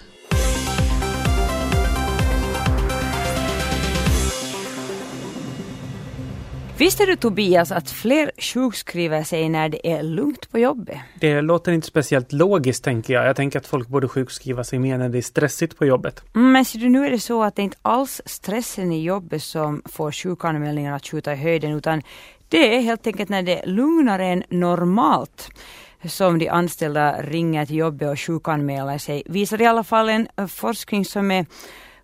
Visste 6.78 7.06
du 7.06 7.16
Tobias 7.16 7.72
att 7.72 7.90
fler 7.90 8.30
sjukskriver 8.38 9.22
sig 9.22 9.48
när 9.48 9.68
det 9.68 9.92
är 9.92 10.02
lugnt 10.02 10.50
på 10.50 10.58
jobbet? 10.58 10.96
Det 11.20 11.40
låter 11.40 11.72
inte 11.72 11.86
speciellt 11.86 12.32
logiskt 12.32 12.84
tänker 12.84 13.14
jag. 13.14 13.26
Jag 13.26 13.36
tänker 13.36 13.58
att 13.58 13.66
folk 13.66 13.88
borde 13.88 14.08
sjukskriva 14.08 14.64
sig 14.64 14.78
mer 14.78 14.98
när 14.98 15.08
det 15.08 15.18
är 15.18 15.22
stressigt 15.22 15.78
på 15.78 15.86
jobbet. 15.86 16.22
Mm, 16.34 16.52
men 16.52 16.64
ser 16.64 16.78
du, 16.78 16.88
nu 16.88 17.06
är 17.06 17.10
det 17.10 17.18
så 17.18 17.42
att 17.42 17.56
det 17.56 17.62
inte 17.62 17.76
alls 17.82 18.22
stressen 18.24 18.92
i 18.92 19.02
jobbet 19.02 19.42
som 19.42 19.82
får 19.84 20.12
sjukanmälningarna 20.12 20.96
att 20.96 21.06
skjuta 21.06 21.32
i 21.32 21.36
höjden 21.36 21.72
utan 21.72 22.02
det 22.48 22.76
är 22.76 22.80
helt 22.80 23.06
enkelt 23.06 23.28
när 23.28 23.42
det 23.42 23.58
är 23.58 23.66
lugnare 23.66 24.26
än 24.26 24.42
normalt 24.48 25.48
som 26.04 26.38
de 26.38 26.48
anställda 26.48 27.22
ringer 27.22 27.66
till 27.66 27.76
jobbet 27.76 28.08
och 28.08 28.20
sjukanmäler 28.20 28.98
sig. 28.98 29.22
Visar 29.26 29.62
i 29.62 29.66
alla 29.66 29.84
fall 29.84 30.08
en 30.08 30.48
forskning 30.48 31.04
som 31.04 31.30
är 31.30 31.46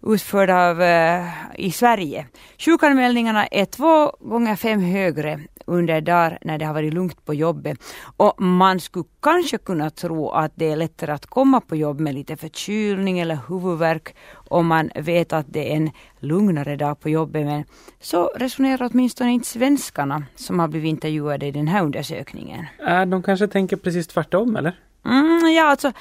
utförd 0.02 0.50
av, 0.50 0.80
uh, 0.80 1.28
i 1.56 1.72
Sverige. 1.72 2.26
Sjukanmälningarna 2.58 3.46
är 3.46 3.64
två 3.64 4.10
gånger 4.20 4.56
fem 4.56 4.80
högre 4.80 5.40
under 5.66 6.00
dagar 6.00 6.38
när 6.42 6.58
det 6.58 6.64
har 6.64 6.74
varit 6.74 6.94
lugnt 6.94 7.24
på 7.24 7.34
jobbet. 7.34 7.78
Och 8.16 8.42
man 8.42 8.80
skulle 8.80 9.04
kanske 9.22 9.58
kunna 9.58 9.90
tro 9.90 10.30
att 10.30 10.52
det 10.54 10.70
är 10.70 10.76
lättare 10.76 11.12
att 11.12 11.26
komma 11.26 11.60
på 11.60 11.76
jobb 11.76 12.00
med 12.00 12.14
lite 12.14 12.36
förkylning 12.36 13.18
eller 13.18 13.38
huvudvärk 13.48 14.14
om 14.34 14.66
man 14.66 14.90
vet 14.94 15.32
att 15.32 15.46
det 15.48 15.72
är 15.72 15.76
en 15.76 15.90
lugnare 16.20 16.76
dag 16.76 17.00
på 17.00 17.08
jobbet. 17.08 17.46
Men 17.46 17.64
så 18.00 18.30
resonerar 18.36 18.90
åtminstone 18.92 19.32
inte 19.32 19.48
svenskarna 19.48 20.24
som 20.36 20.58
har 20.58 20.68
blivit 20.68 20.90
intervjuade 20.90 21.46
i 21.46 21.50
den 21.50 21.68
här 21.68 21.82
undersökningen. 21.82 22.66
Äh, 22.88 23.06
de 23.06 23.22
kanske 23.22 23.48
tänker 23.48 23.76
precis 23.76 24.06
tvärtom 24.06 24.56
eller? 24.56 24.76
Mm, 25.04 25.52
ja, 25.52 25.64
alltså 25.64 25.92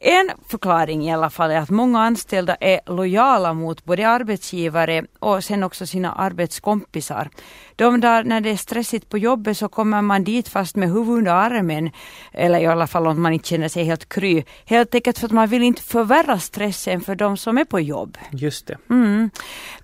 en 0.00 0.30
förklaring 0.48 1.08
i 1.08 1.12
alla 1.12 1.30
fall 1.30 1.50
är 1.50 1.58
att 1.58 1.70
många 1.70 2.00
anställda 2.00 2.54
är 2.54 2.80
lojala 2.86 3.52
mot 3.52 3.84
både 3.84 4.08
arbetsgivare 4.08 5.04
och 5.18 5.44
sen 5.44 5.62
också 5.62 5.86
sina 5.86 6.12
arbetskompisar. 6.12 7.30
De 7.76 8.00
där 8.00 8.24
när 8.24 8.40
det 8.40 8.50
är 8.50 8.56
stressigt 8.56 9.08
på 9.08 9.18
jobbet 9.18 9.58
så 9.58 9.68
kommer 9.68 10.02
man 10.02 10.24
dit 10.24 10.48
fast 10.48 10.76
med 10.76 10.88
huvudet 10.88 11.18
under 11.18 11.32
armen. 11.32 11.90
Eller 12.32 12.58
i 12.58 12.66
alla 12.66 12.86
fall 12.86 13.06
om 13.06 13.22
man 13.22 13.32
inte 13.32 13.48
känner 13.48 13.68
sig 13.68 13.84
helt 13.84 14.08
kry. 14.08 14.44
Helt 14.64 14.94
enkelt 14.94 15.18
för 15.18 15.26
att 15.26 15.32
man 15.32 15.48
vill 15.48 15.62
inte 15.62 15.82
förvärra 15.82 16.38
stressen 16.38 17.00
för 17.00 17.14
de 17.14 17.36
som 17.36 17.58
är 17.58 17.64
på 17.64 17.80
jobb. 17.80 18.18
Just 18.30 18.66
det. 18.66 18.78
Mm. 18.90 19.30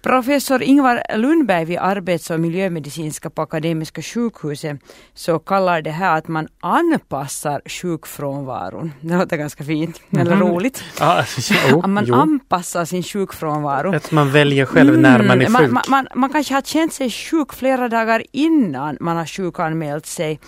Professor 0.02 0.62
Ingvar 0.62 1.02
Lundberg 1.16 1.64
vid 1.64 1.78
arbets 1.78 2.30
och 2.30 2.40
miljömedicinska 2.40 3.30
på 3.30 3.42
Akademiska 3.42 4.02
sjukhuset 4.02 4.80
så 5.14 5.38
kallar 5.38 5.82
det 5.82 5.90
här 5.90 6.18
att 6.18 6.28
man 6.28 6.48
anpassar 6.60 7.62
sjukfrånvaron. 7.66 8.92
Det 9.00 9.18
låter 9.18 9.36
ganska 9.36 9.64
fint 9.64 10.01
eller 10.10 10.32
mm. 10.32 10.48
roligt. 10.48 10.84
Ah, 11.00 11.24
jo, 11.70 11.82
man 11.86 12.04
jo. 12.04 12.14
anpassar 12.14 12.84
sin 12.84 13.02
sjukfrånvaro. 13.02 13.94
Att 13.94 14.10
man 14.10 14.32
väljer 14.32 14.66
själv 14.66 14.98
när 14.98 15.22
man 15.22 15.42
är 15.42 15.46
mm, 15.46 15.60
sjuk. 15.62 15.70
Man, 15.70 15.82
man, 15.88 16.08
man, 16.14 16.30
kanske 16.30 16.54
har 16.54 16.62
känt 16.62 16.92
sig 16.92 17.10
sjuk 17.10 17.52
flera 17.52 17.88
dagar 17.88 18.22
innan 18.32 18.96
man 19.00 19.16
har 19.16 19.26
sjukanmält 19.26 20.06
sig. 20.06 20.40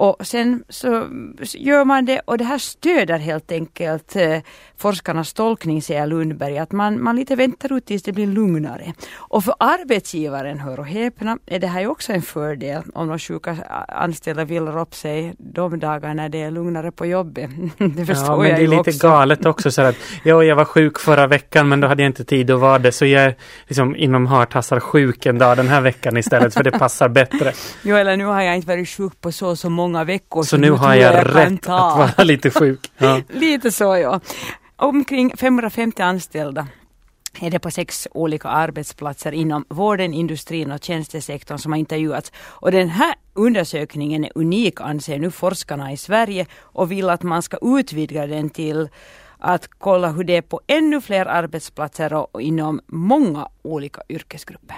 Och 0.00 0.26
sen 0.26 0.64
så 0.68 1.06
gör 1.42 1.84
man 1.84 2.04
det 2.04 2.20
och 2.24 2.38
det 2.38 2.44
här 2.44 2.58
stöder 2.58 3.18
helt 3.18 3.52
enkelt 3.52 4.16
eh, 4.16 4.38
forskarnas 4.76 5.32
tolkning, 5.32 5.82
säger 5.82 6.06
Lundberg, 6.06 6.58
att 6.58 6.72
man, 6.72 7.02
man 7.02 7.16
lite 7.16 7.36
väntar 7.36 7.72
ut 7.72 7.86
tills 7.86 8.02
det 8.02 8.12
blir 8.12 8.26
lugnare. 8.26 8.92
Och 9.14 9.44
för 9.44 9.54
arbetsgivaren, 9.58 10.58
hör 10.58 10.80
och 10.80 10.86
häpna, 10.86 11.38
är 11.46 11.58
det 11.58 11.66
här 11.66 11.80
ju 11.80 11.86
också 11.86 12.12
en 12.12 12.22
fördel 12.22 12.82
om 12.94 13.08
de 13.08 13.18
sjuka 13.18 13.56
anställda 13.88 14.44
vill 14.44 14.68
upp 14.68 14.94
sig 14.94 15.34
de 15.38 15.78
dagar 15.78 16.14
när 16.14 16.28
det 16.28 16.42
är 16.42 16.50
lugnare 16.50 16.92
på 16.92 17.06
jobbet. 17.06 17.50
det 17.78 18.06
förstår 18.06 18.26
ja, 18.26 18.36
men 18.36 18.50
jag 18.50 18.58
det 18.58 18.64
är 18.64 18.68
lite 18.68 18.90
också. 18.90 19.08
galet 19.08 19.46
också 19.46 19.70
så 19.70 19.82
att 19.82 19.96
ja, 20.24 20.44
jag 20.44 20.56
var 20.56 20.64
sjuk 20.64 20.98
förra 20.98 21.26
veckan 21.26 21.68
men 21.68 21.80
då 21.80 21.88
hade 21.88 22.02
jag 22.02 22.10
inte 22.10 22.24
tid 22.24 22.50
att 22.50 22.60
vara 22.60 22.78
det 22.78 22.92
så 22.92 23.06
jag 23.06 23.22
är 23.24 23.36
liksom 23.66 23.96
inom 23.96 24.26
hartassar 24.26 24.80
sjuk 24.80 25.26
en 25.26 25.38
dag 25.38 25.56
den 25.56 25.68
här 25.68 25.80
veckan 25.80 26.16
istället 26.16 26.54
för 26.54 26.62
det 26.62 26.70
passar 26.70 27.08
bättre. 27.08 27.52
Jo, 27.82 27.96
eller 27.96 28.16
nu 28.16 28.24
har 28.24 28.42
jag 28.42 28.56
inte 28.56 28.68
varit 28.68 28.88
sjuk 28.88 29.20
på 29.20 29.32
så 29.32 29.56
så 29.56 29.70
många 29.70 29.87
veckor. 29.92 30.42
Så, 30.42 30.48
så 30.48 30.56
nu 30.56 30.70
har 30.70 30.94
jag, 30.94 31.14
jag 31.14 31.36
rätt 31.36 31.68
att 31.68 31.98
vara 32.16 32.24
lite 32.24 32.50
sjuk. 32.50 32.80
Ja. 32.98 33.20
lite 33.28 33.72
så 33.72 33.96
ja. 33.96 34.20
Omkring 34.76 35.36
550 35.36 36.02
anställda 36.02 36.66
är 37.40 37.50
det 37.50 37.58
på 37.58 37.70
sex 37.70 38.08
olika 38.12 38.48
arbetsplatser 38.48 39.32
inom 39.32 39.64
vården, 39.68 40.14
industrin 40.14 40.72
och 40.72 40.84
tjänstesektorn 40.84 41.58
som 41.58 41.72
har 41.72 41.78
intervjuats. 41.78 42.32
Och 42.36 42.72
den 42.72 42.88
här 42.88 43.14
undersökningen 43.34 44.24
är 44.24 44.32
unik 44.34 44.80
anser 44.80 45.18
nu 45.18 45.30
forskarna 45.30 45.92
i 45.92 45.96
Sverige 45.96 46.46
och 46.60 46.92
vill 46.92 47.10
att 47.10 47.22
man 47.22 47.42
ska 47.42 47.58
utvidga 47.62 48.26
den 48.26 48.50
till 48.50 48.88
att 49.38 49.68
kolla 49.78 50.10
hur 50.10 50.24
det 50.24 50.36
är 50.36 50.42
på 50.42 50.60
ännu 50.66 51.00
fler 51.00 51.26
arbetsplatser 51.26 52.12
och 52.14 52.42
inom 52.42 52.80
många 52.86 53.48
olika 53.62 54.02
yrkesgrupper. 54.08 54.76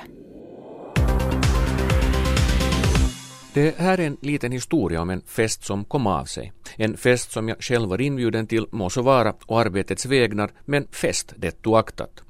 Det 3.54 3.78
här 3.78 4.00
är 4.00 4.06
en 4.06 4.16
liten 4.20 4.52
historia 4.52 5.02
om 5.02 5.10
en 5.10 5.22
fest 5.26 5.64
som 5.64 5.84
kom 5.84 6.06
av 6.06 6.24
sig. 6.24 6.52
En 6.76 6.96
fest 6.96 7.32
som 7.32 7.48
jag 7.48 7.62
själv 7.62 7.88
var 7.88 8.00
inbjuden 8.00 8.46
till 8.46 8.66
må 8.70 8.90
så 8.90 9.02
vara 9.02 9.34
och 9.46 9.60
arbetets 9.60 10.06
vägnar, 10.06 10.50
men 10.64 10.86
fest 10.90 11.34
det 11.36 11.66
oaktat. 11.66 12.22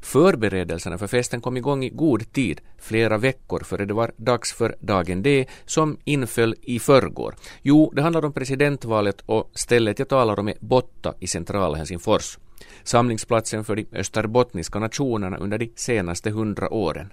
Förberedelserna 0.00 0.98
för 0.98 1.06
festen 1.06 1.40
kom 1.40 1.56
igång 1.56 1.84
i 1.84 1.88
god 1.88 2.32
tid, 2.32 2.60
flera 2.78 3.18
veckor 3.18 3.60
före 3.64 3.84
det 3.84 3.94
var 3.94 4.12
dags 4.16 4.52
för 4.52 4.76
dagen 4.80 5.22
D 5.22 5.46
som 5.64 5.98
inföll 6.04 6.54
i 6.62 6.78
förrgår. 6.78 7.34
Jo, 7.62 7.92
det 7.94 8.02
handlar 8.02 8.24
om 8.24 8.32
presidentvalet 8.32 9.20
och 9.26 9.50
stället 9.54 9.98
jag 9.98 10.08
talar 10.08 10.38
om 10.38 10.48
är 10.48 10.54
Botta 10.60 11.14
i 11.20 11.26
centrala 11.26 11.76
Helsingfors. 11.76 12.38
Samlingsplatsen 12.84 13.64
för 13.64 13.76
de 13.76 13.86
österbottniska 13.92 14.78
nationerna 14.78 15.36
under 15.36 15.58
de 15.58 15.72
senaste 15.76 16.30
hundra 16.30 16.72
åren. 16.72 17.12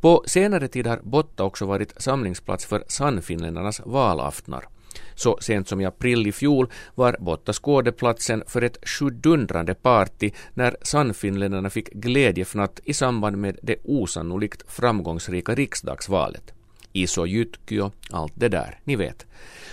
På 0.00 0.22
senare 0.26 0.68
tid 0.68 0.86
har 0.86 1.00
Botta 1.02 1.44
också 1.44 1.66
varit 1.66 2.02
samlingsplats 2.02 2.66
för 2.66 2.84
Sannfinländarnas 2.88 3.80
valaftnar. 3.84 4.68
Så 5.14 5.38
sent 5.40 5.68
som 5.68 5.80
i 5.80 5.86
april 5.86 6.26
i 6.26 6.32
fjol 6.32 6.70
var 6.94 7.16
Botta 7.20 7.52
skådeplatsen 7.52 8.42
för 8.46 8.62
ett 8.62 8.88
sjudundrande 8.88 9.74
party 9.74 10.30
när 10.54 10.76
Sannfinländarna 10.82 11.70
fick 11.70 11.92
glädjefnatt 11.92 12.80
i 12.84 12.94
samband 12.94 13.36
med 13.36 13.58
det 13.62 13.76
osannolikt 13.84 14.72
framgångsrika 14.72 15.54
riksdagsvalet. 15.54 16.52
Iso 16.92 17.26
Jytky 17.26 17.80
och 17.80 17.94
allt 18.10 18.32
det 18.36 18.48
där, 18.48 18.80
ni 18.84 18.96
vet. 18.96 19.26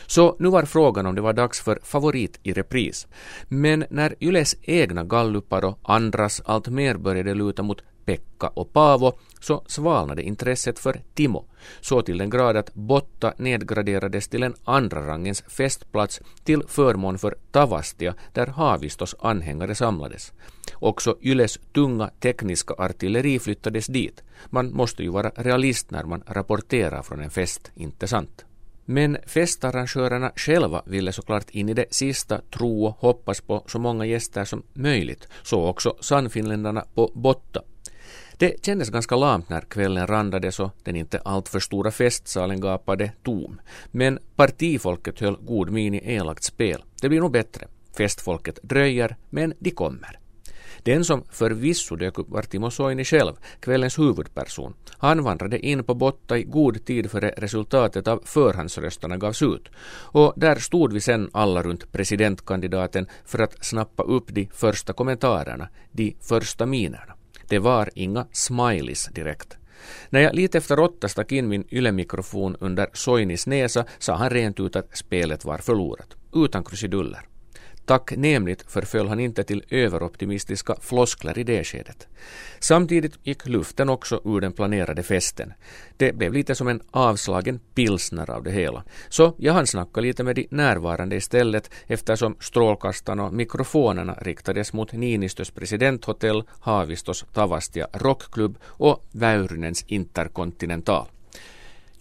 Så 0.07 0.35
nu 0.39 0.49
var 0.49 0.63
frågan 0.63 1.05
om 1.05 1.15
det 1.15 1.21
var 1.21 1.33
dags 1.33 1.61
för 1.61 1.79
favorit 1.83 2.39
i 2.43 2.53
repris. 2.53 3.07
Men 3.47 3.85
när 3.89 4.15
Yles 4.19 4.55
egna 4.61 5.03
gallupar 5.03 5.65
och 5.65 5.79
andras 5.83 6.41
allt 6.45 6.67
mer 6.67 6.97
började 6.97 7.33
luta 7.33 7.63
mot 7.63 7.81
Pekka 8.05 8.47
och 8.47 8.73
Paavo 8.73 9.13
så 9.39 9.63
svalnade 9.67 10.23
intresset 10.23 10.79
för 10.79 11.01
Timo, 11.13 11.45
så 11.81 12.01
till 12.01 12.17
den 12.17 12.29
grad 12.29 12.57
att 12.57 12.73
Botta 12.73 13.33
nedgraderades 13.37 14.27
till 14.27 14.43
en 14.43 14.55
andra 14.63 15.07
rangens 15.07 15.43
festplats 15.47 16.21
till 16.43 16.63
förmån 16.67 17.17
för 17.17 17.35
Tavastia 17.51 18.15
där 18.33 18.47
Havistos 18.47 19.15
anhängare 19.19 19.75
samlades. 19.75 20.33
Också 20.73 21.17
Yles 21.21 21.59
tunga 21.73 22.09
tekniska 22.19 22.73
artilleri 22.77 23.39
flyttades 23.39 23.87
dit. 23.87 24.23
Man 24.49 24.71
måste 24.71 25.03
ju 25.03 25.09
vara 25.09 25.29
realist 25.29 25.91
när 25.91 26.03
man 26.03 26.23
rapporterar 26.27 27.01
från 27.01 27.21
en 27.21 27.29
fest, 27.29 27.71
inte 27.75 28.07
sant? 28.07 28.45
Men 28.85 29.17
festarrangörerna 29.27 30.31
själva 30.35 30.81
ville 30.85 31.11
såklart 31.11 31.49
in 31.49 31.69
i 31.69 31.73
det 31.73 31.85
sista 31.89 32.41
tro 32.41 32.85
och 32.85 32.97
hoppas 32.99 33.41
på 33.41 33.63
så 33.67 33.79
många 33.79 34.05
gäster 34.05 34.45
som 34.45 34.63
möjligt, 34.73 35.27
så 35.43 35.65
också 35.65 35.95
Sannfinländarna 35.99 36.85
på 36.95 37.11
Botta 37.15 37.61
det 38.37 38.65
kändes 38.65 38.89
ganska 38.89 39.15
lamt 39.15 39.49
när 39.49 39.61
kvällen 39.61 40.07
randades 40.07 40.59
och 40.59 40.71
den 40.83 40.95
inte 40.95 41.19
alltför 41.19 41.59
stora 41.59 41.91
festsalen 41.91 42.61
gapade 42.61 43.11
tom. 43.23 43.61
Men 43.91 44.19
partifolket 44.35 45.19
höll 45.19 45.37
god 45.41 45.69
min 45.69 45.93
i 45.93 46.13
elakt 46.13 46.43
spel. 46.43 46.83
Det 47.01 47.09
blir 47.09 47.19
nog 47.19 47.31
bättre. 47.31 47.67
Festfolket 47.97 48.59
dröjer, 48.63 49.15
men 49.29 49.53
de 49.59 49.71
kommer. 49.71 50.19
Den 50.83 51.05
som 51.05 51.23
förvisso 51.31 51.95
dök 51.95 52.19
upp 52.19 52.29
var 52.29 52.41
Timo 52.41 52.71
Soini 52.71 53.03
själv, 53.03 53.33
kvällens 53.59 53.99
huvudperson. 53.99 54.73
Han 54.97 55.23
vandrade 55.23 55.59
in 55.59 55.83
på 55.83 55.93
Botta 55.93 56.37
i 56.37 56.43
god 56.43 56.85
tid 56.85 57.11
före 57.11 57.33
resultatet 57.37 58.07
av 58.07 58.21
förhandsrösterna 58.25 59.17
gavs 59.17 59.41
ut. 59.41 59.69
Och 60.13 60.33
där 60.35 60.55
stod 60.55 60.93
vi 60.93 61.01
sen 61.01 61.29
alla 61.33 61.63
runt 61.63 61.91
presidentkandidaten 61.91 63.07
för 63.25 63.39
att 63.39 63.65
snappa 63.65 64.03
upp 64.03 64.25
de 64.27 64.49
första 64.53 64.93
kommentarerna, 64.93 65.67
de 65.91 66.15
första 66.21 66.65
minerna. 66.65 67.15
Det 67.47 67.59
var 67.59 67.89
inga 67.95 68.27
smileys 68.31 69.05
direkt. 69.05 69.57
När 70.09 70.19
jag 70.19 70.35
lite 70.35 70.57
efter 70.57 70.79
åtta 70.79 71.07
stack 71.07 71.31
in 71.31 71.47
min 71.47 71.67
ylemikrofon 71.71 72.55
under 72.59 72.87
Soinis 72.93 73.47
näsa 73.47 73.85
sa 73.99 74.15
han 74.15 74.29
rent 74.29 74.59
ut 74.59 74.75
att 74.75 74.97
spelet 74.97 75.45
var 75.45 75.57
förlorat, 75.57 76.15
utan 76.33 76.63
krusiduller. 76.63 77.21
Tacknämligt 77.85 78.71
förföll 78.71 79.07
han 79.07 79.19
inte 79.19 79.43
till 79.43 79.63
överoptimistiska 79.69 80.75
floskler 80.81 81.37
i 81.39 81.43
det 81.43 81.63
skedet. 81.63 82.07
Samtidigt 82.59 83.19
gick 83.23 83.47
luften 83.47 83.89
också 83.89 84.21
ur 84.25 84.41
den 84.41 84.53
planerade 84.53 85.03
festen. 85.03 85.53
Det 85.97 86.15
blev 86.15 86.33
lite 86.33 86.55
som 86.55 86.67
en 86.67 86.81
avslagen 86.91 87.59
pilsner 87.75 88.29
av 88.29 88.43
det 88.43 88.51
hela. 88.51 88.83
Så 89.09 89.33
jag 89.37 89.53
hann 89.53 89.67
snacka 89.67 90.01
lite 90.01 90.23
med 90.23 90.35
de 90.35 90.47
närvarande 90.51 91.15
istället 91.15 91.71
eftersom 91.87 92.35
strålkastarna 92.39 93.23
och 93.23 93.33
mikrofonerna 93.33 94.13
riktades 94.21 94.73
mot 94.73 94.93
Niinistös 94.93 95.51
presidenthotell, 95.51 96.43
Havistos 96.59 97.25
Tavastia 97.33 97.87
Rockklubb 97.93 98.57
och 98.63 99.05
Väyrynens 99.11 99.83
Interkontinental. 99.87 101.07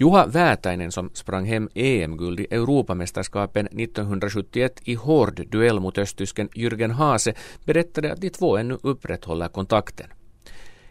Juha 0.05 0.27
Väätäinen 0.33 0.93
som 0.93 1.11
sprang 1.15 1.45
hem 1.45 1.69
EM-guld 1.75 2.41
i 2.41 2.47
Europamästerskapen 2.51 3.67
1971 3.67 4.81
i 4.85 4.95
hård 4.95 5.41
duell 5.53 5.81
mot 5.81 5.99
östtysken 5.99 6.49
Jürgen 6.55 6.91
Haase 6.91 7.35
berättade 7.65 8.13
att 8.13 8.21
de 8.21 8.31
två 8.31 8.57
ännu 8.57 8.79
upprätthåller 8.83 9.49
kontakten. 9.49 10.07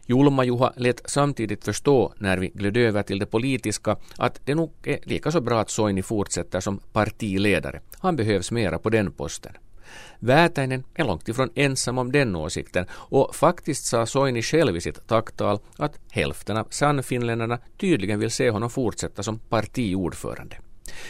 Julma-Juha 0.07 0.73
lät 0.75 1.01
samtidigt 1.05 1.63
förstå 1.65 2.13
när 2.17 2.37
vi 2.37 2.47
gled 2.47 2.77
över 2.77 3.03
till 3.03 3.19
det 3.19 3.25
politiska 3.25 3.97
att 4.17 4.39
det 4.45 4.55
nog 4.55 4.71
är 4.83 4.99
lika 5.03 5.31
så 5.31 5.41
bra 5.41 5.59
att 5.59 5.69
Soini 5.69 6.01
fortsätter 6.01 6.59
som 6.59 6.79
partiledare. 6.93 7.81
Han 7.99 8.15
behövs 8.15 8.51
mera 8.51 8.79
på 8.79 8.89
den 8.89 9.11
posten. 9.11 9.53
Väätäinen 10.19 10.83
är 10.93 11.03
långt 11.03 11.29
ifrån 11.29 11.49
ensam 11.55 11.97
om 11.97 12.11
den 12.11 12.35
åsikten 12.35 12.85
och 12.91 13.35
faktiskt 13.35 13.85
sa 13.85 14.05
Soini 14.05 14.41
själv 14.41 14.77
i 14.77 14.81
sitt 14.81 15.07
tacktal 15.07 15.59
att 15.77 15.99
hälften 16.11 16.57
av 16.57 16.67
Sannfinländarna 16.69 17.59
tydligen 17.77 18.19
vill 18.19 18.31
se 18.31 18.49
honom 18.49 18.69
fortsätta 18.69 19.23
som 19.23 19.39
partiordförande. 19.39 20.57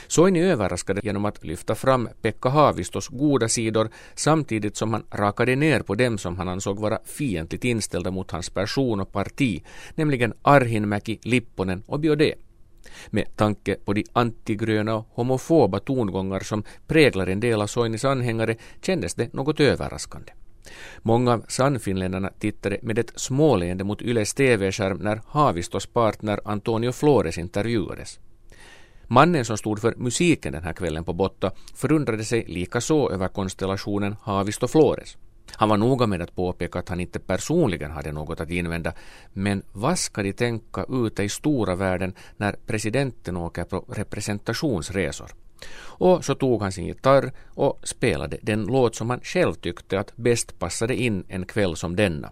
Soini 0.08 0.42
överraskade 0.42 1.02
genom 1.04 1.26
att 1.26 1.44
lyfta 1.44 1.76
fram 1.76 2.10
Pekka 2.22 2.50
Haavistos 2.50 3.08
goda 3.08 3.50
sidor 3.50 3.90
samtidigt 4.16 4.78
som 4.78 4.94
han 4.94 5.04
rakade 5.12 5.56
ner 5.56 5.80
på 5.80 5.96
dem 5.96 6.18
som 6.18 6.38
han 6.38 6.48
ansåg 6.48 6.80
vara 6.80 7.00
fientligt 7.06 7.64
inställda 7.64 8.12
mot 8.12 8.32
hans 8.32 8.50
person 8.50 9.00
och 9.00 9.12
parti, 9.12 9.64
nämligen 9.96 10.34
Arhinmäki, 10.42 11.20
Lipponen 11.24 11.84
och 11.86 12.00
Biaudet. 12.00 12.40
Med 13.10 13.36
tanke 13.36 13.76
på 13.76 13.94
de 13.94 14.06
antigröna 14.14 14.96
och 14.96 15.08
homofoba 15.10 15.80
tongångar 15.80 16.40
som 16.40 16.64
präglar 16.88 17.28
en 17.28 17.40
del 17.40 17.62
av 17.62 17.68
Soinis 17.68 18.06
anhängare 18.06 18.56
kändes 18.82 19.14
det 19.14 19.34
något 19.34 19.60
överraskande. 19.60 20.32
Många 21.02 21.34
av 21.34 21.46
Sannfinländarna 21.48 22.30
tittade 22.40 22.78
med 22.82 23.00
ett 23.00 23.14
småleende 23.16 23.84
mot 23.84 24.02
Yles 24.02 24.34
TV-skärm 24.34 24.98
när 24.98 25.22
Haavistos 25.28 25.86
partner 25.86 26.40
Antonio 26.46 26.92
Flores 26.92 27.38
intervjuades. 27.38 28.20
Mannen 29.08 29.46
som 29.46 29.58
stod 29.58 29.80
för 29.80 29.96
musiken 29.98 30.54
den 30.54 30.64
här 30.64 30.74
kvällen 30.74 31.04
på 31.04 31.14
Botta 31.14 31.52
förundrade 31.76 32.24
sig 32.24 32.46
lika 32.48 32.82
så 32.82 33.10
över 33.10 33.28
konstellationen 33.28 34.16
Haavisto 34.22 34.68
Flores. 34.68 35.18
Han 35.52 35.70
var 35.70 35.78
noga 35.78 36.08
med 36.08 36.22
att 36.22 36.36
påpeka 36.36 36.80
att 36.80 36.90
han 36.90 37.00
inte 37.00 37.20
personligen 37.20 37.92
hade 37.92 38.12
något 38.12 38.40
att 38.40 38.50
invända, 38.50 38.94
men 39.34 39.64
vad 39.72 40.00
ska 40.00 40.24
de 40.24 40.34
tänka 40.34 40.86
ute 40.90 41.24
i 41.24 41.30
stora 41.30 41.76
världen 41.76 42.14
när 42.38 42.56
presidenten 42.66 43.38
åker 43.38 43.64
på 43.64 43.86
representationsresor? 43.88 45.32
Och 45.76 46.26
så 46.26 46.36
tog 46.36 46.62
han 46.62 46.72
sin 46.72 46.86
gitarr 46.86 47.32
och 47.48 47.80
spelade 47.84 48.38
den 48.42 48.66
låt 48.66 48.96
som 48.96 49.10
han 49.10 49.20
själv 49.20 49.54
tyckte 49.54 50.00
att 50.00 50.16
bäst 50.16 50.60
passade 50.60 50.96
in 50.96 51.24
en 51.28 51.46
kväll 51.46 51.76
som 51.76 51.96
denna. 51.96 52.32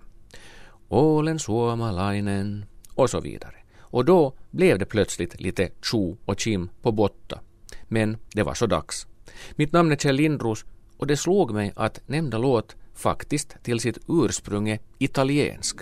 Ålen 0.89 1.39
suomalainen 1.39 2.65
och 2.95 3.09
så 3.09 3.19
vidare. 3.19 3.55
Och 3.79 4.05
då 4.05 4.33
blev 4.51 4.79
det 4.79 4.85
plötsligt 4.85 5.41
lite 5.41 5.69
tjo 5.81 6.17
och 6.25 6.37
kim 6.37 6.69
på 6.81 6.91
botta. 6.91 7.39
Men 7.87 8.17
det 8.33 8.43
var 8.43 8.53
så 8.53 8.65
dags. 8.65 9.07
Mitt 9.55 9.71
namn 9.71 9.91
är 9.91 9.95
Kjell 9.95 10.15
Lindros 10.15 10.65
och 11.01 11.07
det 11.07 11.17
slog 11.17 11.53
mig 11.53 11.73
att 11.75 12.01
nämnda 12.07 12.37
låt 12.37 12.75
faktiskt 12.93 13.63
till 13.63 13.79
sitt 13.79 13.97
ursprung 14.07 14.69
är 14.69 14.79
italiensk. 14.97 15.77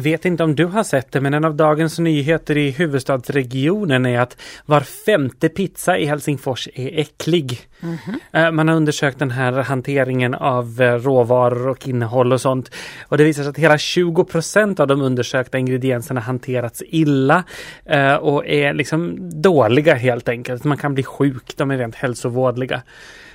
Vet 0.00 0.24
inte 0.24 0.44
om 0.44 0.54
du 0.54 0.64
har 0.64 0.84
sett 0.84 1.12
det, 1.12 1.20
men 1.20 1.34
en 1.34 1.44
av 1.44 1.54
dagens 1.54 1.98
nyheter 1.98 2.56
i 2.56 2.70
huvudstadsregionen 2.70 4.06
är 4.06 4.20
att 4.20 4.36
var 4.66 4.80
femte 4.80 5.48
pizza 5.48 5.98
i 5.98 6.04
Helsingfors 6.04 6.68
är 6.74 6.98
äcklig. 6.98 7.60
Mm 7.82 7.96
-hmm. 7.96 8.52
Man 8.52 8.68
har 8.68 8.76
undersökt 8.76 9.18
den 9.18 9.30
här 9.30 9.52
hanteringen 9.52 10.34
av 10.34 10.82
eh, 10.82 10.94
råvaror 10.94 11.68
och 11.68 11.88
innehåll 11.88 12.32
och 12.32 12.40
sånt. 12.40 12.70
Och 13.08 13.18
det 13.18 13.24
visar 13.24 13.42
sig 13.42 13.50
att 13.50 13.58
hela 13.58 13.78
20 13.78 14.24
procent 14.24 14.80
av 14.80 14.86
de 14.86 15.02
undersökta 15.02 15.58
ingredienserna 15.58 16.20
hanterats 16.20 16.82
illa 16.86 17.44
eh, 17.84 18.14
och 18.14 18.46
är 18.46 18.74
liksom 18.74 19.30
dåliga 19.42 19.94
helt 19.94 20.28
enkelt. 20.28 20.64
Man 20.64 20.78
kan 20.78 20.94
bli 20.94 21.02
sjuk, 21.02 21.56
de 21.56 21.70
är 21.70 21.78
rent 21.78 21.94
hälsovådliga. 21.94 22.82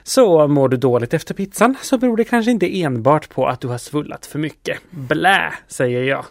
Så 0.03 0.47
mår 0.47 0.69
du 0.69 0.77
dåligt 0.77 1.13
efter 1.13 1.33
pizzan 1.33 1.75
så 1.81 1.97
beror 1.97 2.17
det 2.17 2.23
kanske 2.23 2.51
inte 2.51 2.81
enbart 2.81 3.29
på 3.29 3.47
att 3.47 3.61
du 3.61 3.67
har 3.67 3.77
svullat 3.77 4.25
för 4.25 4.39
mycket. 4.39 4.79
Blä, 4.89 5.53
säger 5.67 6.03
jag. 6.03 6.25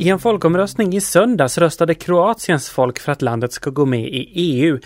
I 0.00 0.08
en 0.10 0.18
folkomröstning 0.18 0.92
i 0.94 1.00
söndags 1.00 1.58
röstade 1.58 1.94
Kroatiens 1.94 2.70
folk 2.70 2.98
för 2.98 3.12
att 3.12 3.22
landet 3.22 3.52
ska 3.52 3.70
gå 3.70 3.86
med 3.86 4.00
i 4.00 4.30
EU. 4.34 4.78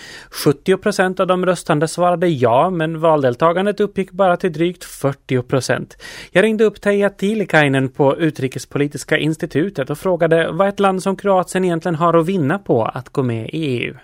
70 0.44 0.77
procent 0.77 1.20
av 1.20 1.27
de 1.27 1.46
röstande 1.46 1.88
svarade 1.88 2.29
ja, 2.29 2.70
men 2.70 3.01
valdeltagandet 3.01 3.81
uppgick 3.81 4.11
bara 4.11 4.37
till 4.37 4.53
drygt 4.53 4.85
40 4.85 5.42
procent. 5.42 5.96
Jag 6.33 6.44
ringde 6.44 6.64
upp 6.64 6.81
Teija 6.81 7.11
Tiilikainen 7.11 7.88
på 7.88 8.16
Utrikespolitiska 8.16 9.18
institutet 9.18 9.90
och 9.90 9.98
frågade 9.98 10.53
vad 10.53 10.68
ett 10.68 10.81
land 10.81 11.03
som 11.03 11.16
Kroatien 11.16 11.64
egentligen 11.64 11.94
har 11.94 12.14
att 12.14 12.29
vinna 12.29 12.59
på 12.59 12.85
att 12.85 13.09
gå 13.09 13.22
med 13.22 13.48
i 13.53 13.66
EU. 13.66 13.94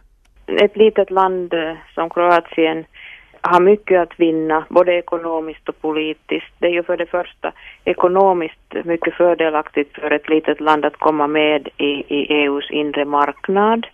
Ett 0.46 0.76
litet 0.76 1.10
land 1.10 1.54
eh, 1.54 1.76
som 1.94 2.10
Kroatien 2.10 2.84
har 3.40 3.60
mycket 3.60 4.00
att 4.00 4.20
vinna, 4.20 4.64
både 4.68 4.92
ekonomiskt 4.92 5.68
och 5.68 5.80
politiskt. 5.80 6.52
Det 6.58 6.66
är 6.66 6.70
ju 6.70 6.82
för 6.82 6.96
det 6.96 7.06
första 7.06 7.52
ekonomiskt 7.84 8.74
mycket 8.84 9.14
fördelaktigt 9.14 9.94
för 9.94 10.10
ett 10.10 10.28
litet 10.28 10.60
land 10.60 10.84
att 10.84 10.96
komma 10.96 11.26
med 11.26 11.68
i, 11.76 12.04
i 12.08 12.32
EUs 12.32 12.70
inre 12.70 13.04
marknad. 13.04 13.86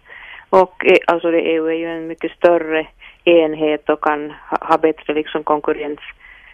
Och 0.50 0.86
eh, 0.86 0.98
alltså 1.06 1.30
det, 1.30 1.40
EU 1.40 1.66
är 1.66 1.74
ju 1.74 1.86
en 1.86 2.06
mycket 2.06 2.32
större 2.32 2.86
enhet 3.24 3.88
och 3.88 4.00
kan 4.00 4.30
ha, 4.30 4.58
ha 4.60 4.78
bättre 4.78 5.14
liksom 5.14 5.44
konkurrens, 5.44 6.00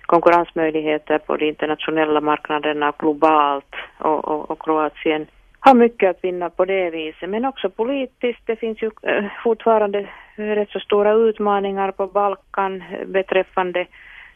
konkurrensmöjligheter 0.06 1.18
på 1.18 1.36
de 1.36 1.48
internationella 1.48 2.20
marknaderna 2.20 2.92
globalt 2.98 3.74
och, 3.98 4.28
och, 4.28 4.50
och 4.50 4.62
Kroatien 4.62 5.26
har 5.60 5.74
mycket 5.74 6.10
att 6.10 6.24
vinna 6.24 6.50
på 6.50 6.64
det 6.64 6.90
viset. 6.90 7.28
Men 7.28 7.44
också 7.44 7.70
politiskt, 7.70 8.40
det 8.46 8.56
finns 8.56 8.82
ju 8.82 8.90
eh, 9.02 9.24
fortfarande 9.44 10.08
rätt 10.36 10.70
så 10.70 10.80
stora 10.80 11.12
utmaningar 11.12 11.90
på 11.90 12.06
Balkan 12.06 12.82
eh, 12.92 13.06
beträffande 13.06 13.86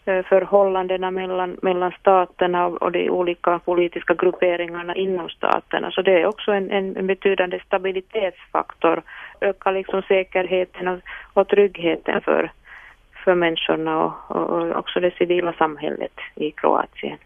eh, 0.05 0.25
förhållandena 0.25 1.11
mellan, 1.11 1.57
mellan 1.63 1.93
staterna 2.01 2.67
och, 2.67 2.93
de 2.93 3.11
olika 3.11 3.59
politiska 3.59 4.15
grupperingarna 4.15 4.95
inom 4.95 5.29
staterna. 5.29 5.91
Så 5.91 6.03
det 6.03 6.21
är 6.21 6.27
också 6.27 6.53
en, 6.53 6.71
en, 6.71 7.07
betydande 7.07 7.61
stabilitetsfaktor, 7.67 9.03
ökar 9.41 9.73
liksom 9.73 10.03
säkerheten 10.03 10.89
och, 10.89 11.01
och 11.33 11.49
tryggheten 11.49 12.21
för, 12.21 12.51
för 13.25 13.35
människorna 13.35 14.05
och, 14.05 14.37
och 14.37 14.77
också 14.77 15.01
det 15.01 15.15
civila 15.15 15.53
samhället 15.53 16.21
i 16.35 16.51
Kroatien. 16.51 17.19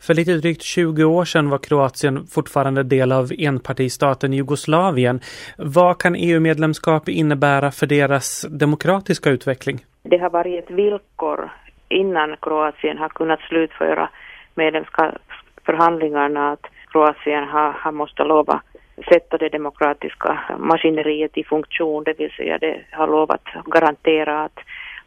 För 0.00 0.14
lite 0.14 0.32
drygt 0.32 0.62
20 0.62 1.04
år 1.04 1.24
sedan 1.24 1.50
var 1.50 1.58
Kroatien 1.58 2.26
fortfarande 2.26 2.82
del 2.82 3.12
av 3.12 3.32
enpartistaten 3.38 4.32
Jugoslavien. 4.32 5.20
Vad 5.56 5.98
kan 5.98 6.14
EU-medlemskap 6.16 7.08
innebära 7.08 7.70
för 7.70 7.86
deras 7.86 8.46
demokratiska 8.50 9.30
utveckling? 9.30 9.84
Det 10.02 10.18
har 10.18 10.30
varit 10.30 10.64
ett 10.64 10.70
villkor 10.70 11.50
innan 11.88 12.36
Kroatien 12.42 12.98
har 12.98 13.08
kunnat 13.08 13.40
slutföra 13.40 14.08
medlemskapsförhandlingarna 14.54 16.52
att 16.52 16.66
Kroatien 16.92 17.44
har, 17.48 17.72
har 17.72 17.92
måste 17.92 18.24
lova 18.24 18.62
sätta 19.08 19.38
det 19.38 19.48
demokratiska 19.48 20.38
maskineriet 20.58 21.38
i 21.38 21.44
funktion, 21.44 22.04
det 22.04 22.18
vill 22.18 22.30
säga 22.30 22.58
det 22.58 22.80
har 22.92 23.06
lovat 23.06 23.42
garantera 23.64 24.44
att 24.44 24.58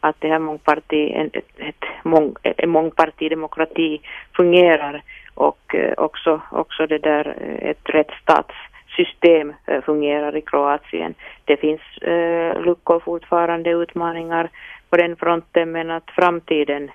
att 0.02 0.16
det 0.18 0.28
här 0.28 0.38
mångparti, 0.38 1.12
ett, 1.14 1.36
ett, 1.36 1.50
ett 1.56 1.84
mång, 2.04 2.34
en 2.42 2.70
mångpartidemokrati 2.70 4.00
fungerar 4.36 5.02
och 5.34 5.74
eh, 5.74 5.92
också, 5.96 6.40
också 6.50 6.86
det 6.86 6.98
där 6.98 7.26
eh, 7.40 7.70
ett 7.70 7.84
rättsstatssystem 7.84 9.52
eh, 9.66 9.82
fungerar 9.82 10.36
i 10.36 10.40
Kroatien. 10.40 11.14
Det 11.44 11.56
finns 11.56 11.80
eh, 12.02 12.62
luckor 12.62 13.00
fortfarande, 13.00 13.70
utmaningar 13.70 14.50
på 14.90 14.96
den 14.96 15.16
fronten 15.16 15.72
men 15.72 15.90
att 15.90 16.10
framtiden 16.10 16.90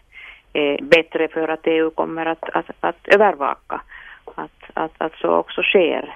är 0.53 0.81
bättre 0.81 1.27
för 1.27 1.47
att 1.47 1.67
EU 1.67 1.89
kommer 1.89 2.25
att, 2.25 2.49
att, 2.49 2.69
att 2.79 3.07
övervaka 3.07 3.81
att, 4.35 4.63
att, 4.73 4.91
att 4.97 5.13
så 5.13 5.29
också 5.29 5.61
sker. 5.61 6.15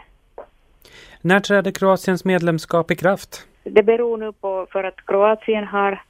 När 1.22 1.40
träder 1.40 1.72
Kroatiens 1.72 2.26
medlemskap 2.26 2.92
i 2.92 2.96
kraft? 2.96 3.48
Det 3.64 3.84
beror 3.84 4.18
nu 4.18 4.32
på, 4.32 4.68
för 4.72 4.84
att 4.84 5.06
Kroatien 5.06 5.64
har 5.64 6.02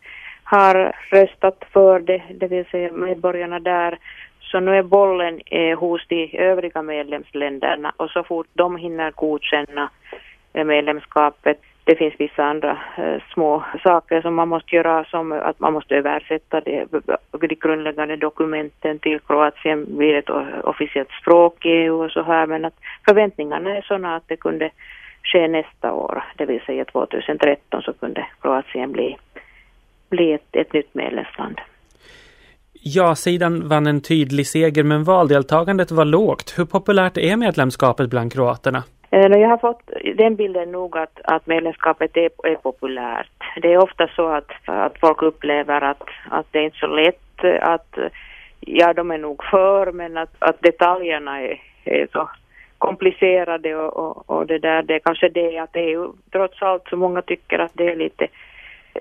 har 0.51 0.93
röstat 1.11 1.65
för 1.73 1.99
det, 1.99 2.21
det 2.33 2.47
vill 2.47 2.65
säga 2.65 2.91
medborgarna 2.91 3.59
där. 3.59 3.99
Så 4.39 4.59
nu 4.59 4.77
är 4.77 4.83
bollen 4.83 5.41
eh, 5.45 5.79
hos 5.79 6.07
de 6.07 6.37
övriga 6.37 6.81
medlemsländerna 6.81 7.93
och 7.97 8.09
så 8.09 8.23
fort 8.23 8.47
de 8.53 8.77
hinner 8.77 9.11
godkänna 9.11 9.89
eh, 10.53 10.65
medlemskapet 10.65 11.57
det 11.83 11.95
finns 11.95 12.13
vissa 12.17 12.43
andra 12.43 12.77
eh, 12.97 13.21
små 13.33 13.63
saker 13.83 14.21
som 14.21 14.35
man 14.35 14.47
måste 14.47 14.75
göra 14.75 15.05
som 15.05 15.31
att 15.31 15.59
man 15.59 15.73
måste 15.73 15.95
översätta 15.95 16.61
det, 16.61 16.85
de 17.31 17.47
grundläggande 17.47 18.15
dokumenten 18.15 18.99
till 18.99 19.19
Kroatien 19.19 19.97
blir 19.97 20.15
ett 20.15 20.29
officiellt 20.63 21.11
språk 21.21 21.65
i 21.65 21.69
EU 21.69 22.03
och 22.03 22.11
så 22.11 22.23
här 22.23 22.47
men 22.47 22.65
att 22.65 22.79
förväntningarna 23.05 23.77
är 23.77 23.81
sådana 23.81 24.15
att 24.15 24.27
det 24.27 24.35
kunde 24.35 24.69
ske 25.23 25.47
nästa 25.47 25.93
år, 25.93 26.23
det 26.37 26.45
vill 26.45 26.61
säga 26.61 26.85
2013 26.85 27.81
så 27.81 27.93
kunde 27.93 28.27
Kroatien 28.41 28.91
bli 28.91 29.17
bli 30.11 30.33
ett, 30.33 30.55
ett 30.55 30.73
nytt 30.73 30.93
medlemsland. 30.93 31.61
Ja-sidan 32.73 33.67
vann 33.67 33.87
en 33.87 34.01
tydlig 34.01 34.47
seger 34.47 34.83
men 34.83 35.03
valdeltagandet 35.03 35.91
var 35.91 36.05
lågt. 36.05 36.53
Hur 36.57 36.65
populärt 36.65 37.17
är 37.17 37.37
medlemskapet 37.37 38.09
bland 38.09 38.33
kroaterna? 38.33 38.83
Eh, 39.11 39.27
jag 39.27 39.49
har 39.49 39.57
fått 39.57 39.91
den 40.15 40.35
bilden 40.35 40.71
nog 40.71 40.97
att, 40.97 41.21
att 41.23 41.47
medlemskapet 41.47 42.17
är, 42.17 42.29
är 42.43 42.55
populärt. 42.55 43.31
Det 43.61 43.73
är 43.73 43.83
ofta 43.83 44.07
så 44.07 44.27
att, 44.27 44.51
att 44.65 44.99
folk 44.99 45.21
upplever 45.21 45.81
att, 45.81 46.03
att 46.29 46.45
det 46.51 46.59
är 46.59 46.63
inte 46.63 46.77
så 46.77 46.87
lätt 46.87 47.43
att, 47.61 47.97
ja 48.59 48.93
de 48.93 49.11
är 49.11 49.17
nog 49.17 49.43
för 49.43 49.91
men 49.91 50.17
att, 50.17 50.35
att 50.39 50.61
detaljerna 50.61 51.41
är, 51.41 51.61
är 51.83 52.07
så 52.11 52.29
komplicerade 52.77 53.75
och, 53.75 53.97
och, 53.97 54.29
och, 54.29 54.47
det 54.47 54.59
där, 54.59 54.83
det 54.83 54.95
är 54.95 54.99
kanske 54.99 55.29
det 55.29 55.57
att 55.57 55.73
det 55.73 55.93
är 55.93 56.07
trots 56.31 56.61
allt 56.61 56.87
så 56.89 56.97
många 56.97 57.21
tycker 57.21 57.59
att 57.59 57.71
det 57.73 57.87
är 57.91 57.95
lite 57.95 58.27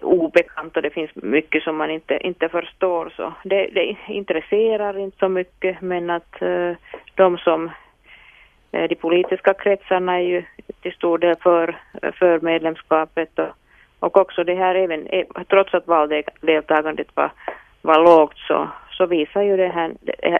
obekant 0.03 0.77
och 0.77 0.83
det 0.83 0.91
finns 0.91 1.11
mycket 1.15 1.63
som 1.63 1.77
man 1.77 1.91
inte, 1.91 2.27
inte 2.27 2.49
förstår 2.49 3.13
så 3.17 3.33
det, 3.45 3.67
det 3.67 3.97
intresserar 4.09 4.99
inte 4.99 5.19
så 5.19 5.29
mycket 5.29 5.81
men 5.81 6.11
att 6.11 6.43
eh, 6.43 6.73
de 7.15 7.39
som 7.39 7.71
eh, 8.73 8.89
de 8.89 8.95
politiska 8.95 9.55
kretsarna 9.55 10.15
är 10.15 10.23
ju 10.23 10.43
till 10.83 10.93
stor 10.93 11.19
del 11.19 11.37
för, 11.37 11.77
för 12.19 12.41
medlemskapet 12.41 13.39
och, 13.39 13.49
och 14.01 14.17
också 14.17 14.45
det 14.45 14.55
här 14.55 14.75
även, 14.75 15.07
eh, 15.07 15.27
trots 15.49 15.75
att 15.75 15.87
valdeltagandet 15.87 17.09
var, 17.15 17.33
var 17.83 18.05
lågt 18.05 18.39
så, 18.39 18.69
så 18.91 19.07
visar 19.07 19.43
ju 19.43 19.57
det 19.57 19.69
här 19.69 19.93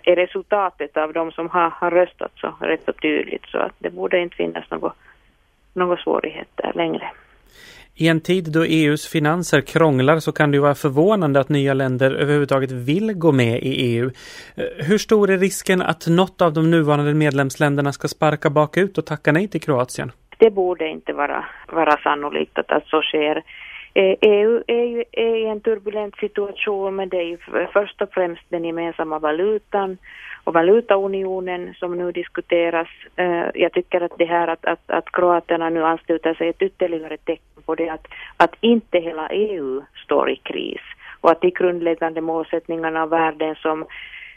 det 0.05 0.17
resultatet 0.17 0.97
av 0.97 1.13
de 1.13 1.33
som 1.33 1.49
har, 1.49 1.71
har 1.71 1.91
röstat 1.91 2.33
så 2.37 2.55
rätt 2.61 2.85
så 2.85 2.93
tydligt 2.93 3.47
så 3.47 3.59
att 3.59 3.75
det 3.79 3.91
borde 3.91 4.19
inte 4.19 4.37
finnas 4.37 4.71
några 4.71 4.93
några 5.73 5.97
svårigheter 5.97 6.73
längre. 6.75 7.11
I 8.01 8.09
en 8.09 8.21
tid 8.21 8.53
då 8.53 8.65
EUs 8.65 9.09
finanser 9.09 9.61
krånglar 9.61 10.19
så 10.19 10.33
kan 10.33 10.51
det 10.51 10.57
ju 10.57 10.61
vara 10.61 10.75
förvånande 10.75 11.41
att 11.41 11.49
nya 11.49 11.75
länder 11.75 12.11
överhuvudtaget 12.11 12.73
vill 12.73 13.13
gå 13.13 13.33
med 13.33 13.57
i 13.63 13.73
EU. 13.89 14.11
Eh, 14.57 14.87
hur 14.89 14.99
stor 14.99 15.31
är 15.31 15.39
risken 15.39 15.83
att 15.83 16.07
något 16.07 16.43
av 16.43 16.53
de 16.53 16.71
nuvarande 16.71 17.15
medlemsländerna 17.15 17.93
ska 17.93 18.09
sparka 18.09 18.51
bakut 18.51 18.99
och 18.99 19.07
tacka 19.07 19.33
nej 19.33 19.49
till 19.49 19.61
Kroatien? 19.61 20.13
Det 20.39 20.51
borde 20.51 20.89
inte 20.89 21.13
vara, 21.13 21.45
vara 21.73 21.97
sannolikt 21.97 22.59
att, 22.59 22.73
att 22.73 22.87
så 22.87 23.03
sker. 23.03 23.37
Eh, 23.95 24.15
EU 24.21 24.63
är 24.67 24.85
ju 24.85 25.05
är 25.13 25.37
i 25.37 25.47
en 25.47 25.61
turbulent 25.61 26.17
situation 26.17 26.97
men 26.97 27.09
det 27.09 27.17
är 27.17 27.29
ju 27.29 27.39
först 27.73 28.03
och 28.03 28.09
främst 28.13 28.43
den 28.49 28.65
gemensamma 28.65 29.19
valutan 29.19 29.99
och 30.51 30.55
valutaunionen 30.55 31.75
som 31.75 31.99
nu 31.99 32.13
diskuteras. 32.13 32.89
Eh, 33.17 33.47
jag 33.55 33.73
tycker 33.73 34.01
att 34.01 34.19
det 34.19 34.25
här 34.25 34.49
att, 34.49 34.65
att, 34.65 34.91
att 34.91 35.13
kroaterna 35.13 35.71
nu 35.71 35.85
ansluter 35.85 36.35
sig 36.35 36.49
ett 36.49 36.63
ytterligare 36.63 37.17
tecken 37.17 37.63
på 37.67 37.75
det 37.75 37.89
att, 37.89 38.07
att 38.37 38.55
inte 38.61 38.99
hela 38.99 39.29
EU 39.29 39.83
står 40.05 40.31
i 40.31 40.37
kris 40.37 40.81
och 41.21 41.31
att 41.31 41.41
de 41.41 41.51
grundläggande 41.51 42.21
målsättningarna 42.21 43.03
och 43.03 43.13
värden 43.13 43.55
som 43.55 43.87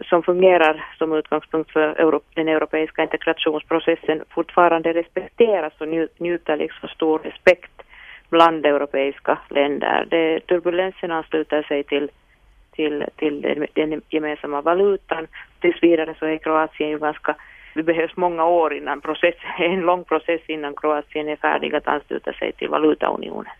som 0.09 0.23
fungerar 0.23 0.85
som 0.97 1.13
utgångspunkt 1.13 1.71
för 1.71 2.21
den 2.35 2.47
europeiska 2.47 3.03
integrationsprocessen 3.03 4.23
fortfarande 4.29 4.93
respekteras 4.93 5.73
och 5.77 5.87
njuter 6.17 6.57
liksom 6.57 6.89
stor 6.89 7.19
respekt 7.19 7.81
bland 8.29 8.65
europeiska 8.65 9.39
länder. 9.49 10.05
Det, 10.09 10.39
turbulensen 10.39 11.11
ansluter 11.11 11.63
sig 11.63 11.83
till 11.83 12.09
till, 12.75 13.05
till 13.15 13.41
den, 13.73 14.01
gemensamma 14.09 14.61
valutan. 14.61 15.27
Tills 15.59 15.83
vidare 15.83 16.15
så 16.19 16.25
är 16.25 16.37
Kroatien 16.37 16.89
ju 16.89 16.99
ganska 16.99 17.35
det 17.75 17.83
behövs 17.83 18.17
många 18.17 18.45
år 18.45 18.73
innan 18.73 19.01
process, 19.01 19.35
en 19.59 19.79
lång 19.81 20.03
process 20.03 20.41
innan 20.47 20.75
Kroatien 20.75 21.27
är 21.27 21.35
färdig 21.35 21.75
att 21.75 21.87
ansluta 21.87 22.33
sig 22.33 22.51
till 22.51 22.69
valutaunionen. 22.69 23.53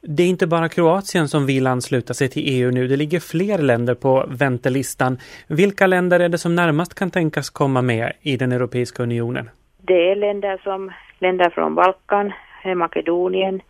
Det 0.00 0.22
är 0.22 0.26
inte 0.28 0.46
bara 0.46 0.68
Kroatien 0.68 1.28
som 1.28 1.46
vill 1.46 1.66
ansluta 1.66 2.14
sig 2.14 2.28
till 2.28 2.42
EU 2.46 2.70
nu. 2.70 2.88
Det 2.88 2.96
ligger 2.96 3.20
fler 3.20 3.58
länder 3.58 3.94
på 3.94 4.24
väntelistan. 4.28 5.18
Vilka 5.48 5.86
länder 5.86 6.20
är 6.20 6.28
det 6.28 6.38
som 6.38 6.54
närmast 6.54 6.94
kan 6.94 7.10
tänkas 7.10 7.50
komma 7.50 7.82
med 7.82 8.12
i 8.22 8.36
den 8.36 8.52
Europeiska 8.52 9.02
unionen? 9.02 9.50
Det 9.78 10.10
är 10.10 10.16
länder 10.16 10.60
som 10.62 10.92
länder 11.18 11.50
från 11.50 11.74
Balkan, 11.74 12.32
Makedonien, 12.76 13.60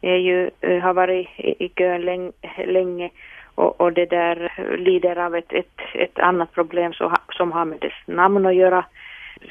är 0.00 0.16
ju, 0.16 0.50
eh, 0.60 0.78
har 0.78 0.94
varit 0.94 1.28
i 1.38 1.68
kön 1.68 2.32
länge 2.66 3.10
och, 3.56 3.80
och 3.80 3.92
det 3.92 4.06
där 4.06 4.52
lider 4.76 5.18
av 5.18 5.34
ett, 5.34 5.52
ett, 5.52 5.80
ett 5.94 6.18
annat 6.18 6.52
problem 6.52 6.92
som, 6.92 7.14
som 7.32 7.52
har 7.52 7.64
med 7.64 7.80
dess 7.80 8.06
namn 8.06 8.46
att 8.46 8.54
göra. 8.54 8.84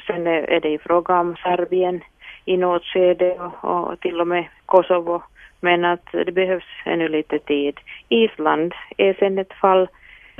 Sen 0.06 0.26
är, 0.26 0.50
är 0.50 0.60
det 0.60 0.68
ju 0.68 0.78
fråga 0.78 1.20
om 1.20 1.36
Serbien 1.36 2.00
i 2.44 2.56
något 2.56 2.84
skede 2.84 3.30
och, 3.32 3.90
och 3.90 4.00
till 4.00 4.20
och 4.20 4.28
med 4.28 4.44
Kosovo. 4.66 5.22
Men 5.60 5.84
att 5.84 6.06
det 6.12 6.32
behövs 6.32 6.64
ännu 6.84 7.08
lite 7.08 7.38
tid. 7.38 7.80
Island 8.08 8.74
är 8.96 9.14
sen 9.14 9.38
ett 9.38 9.52
fall 9.52 9.88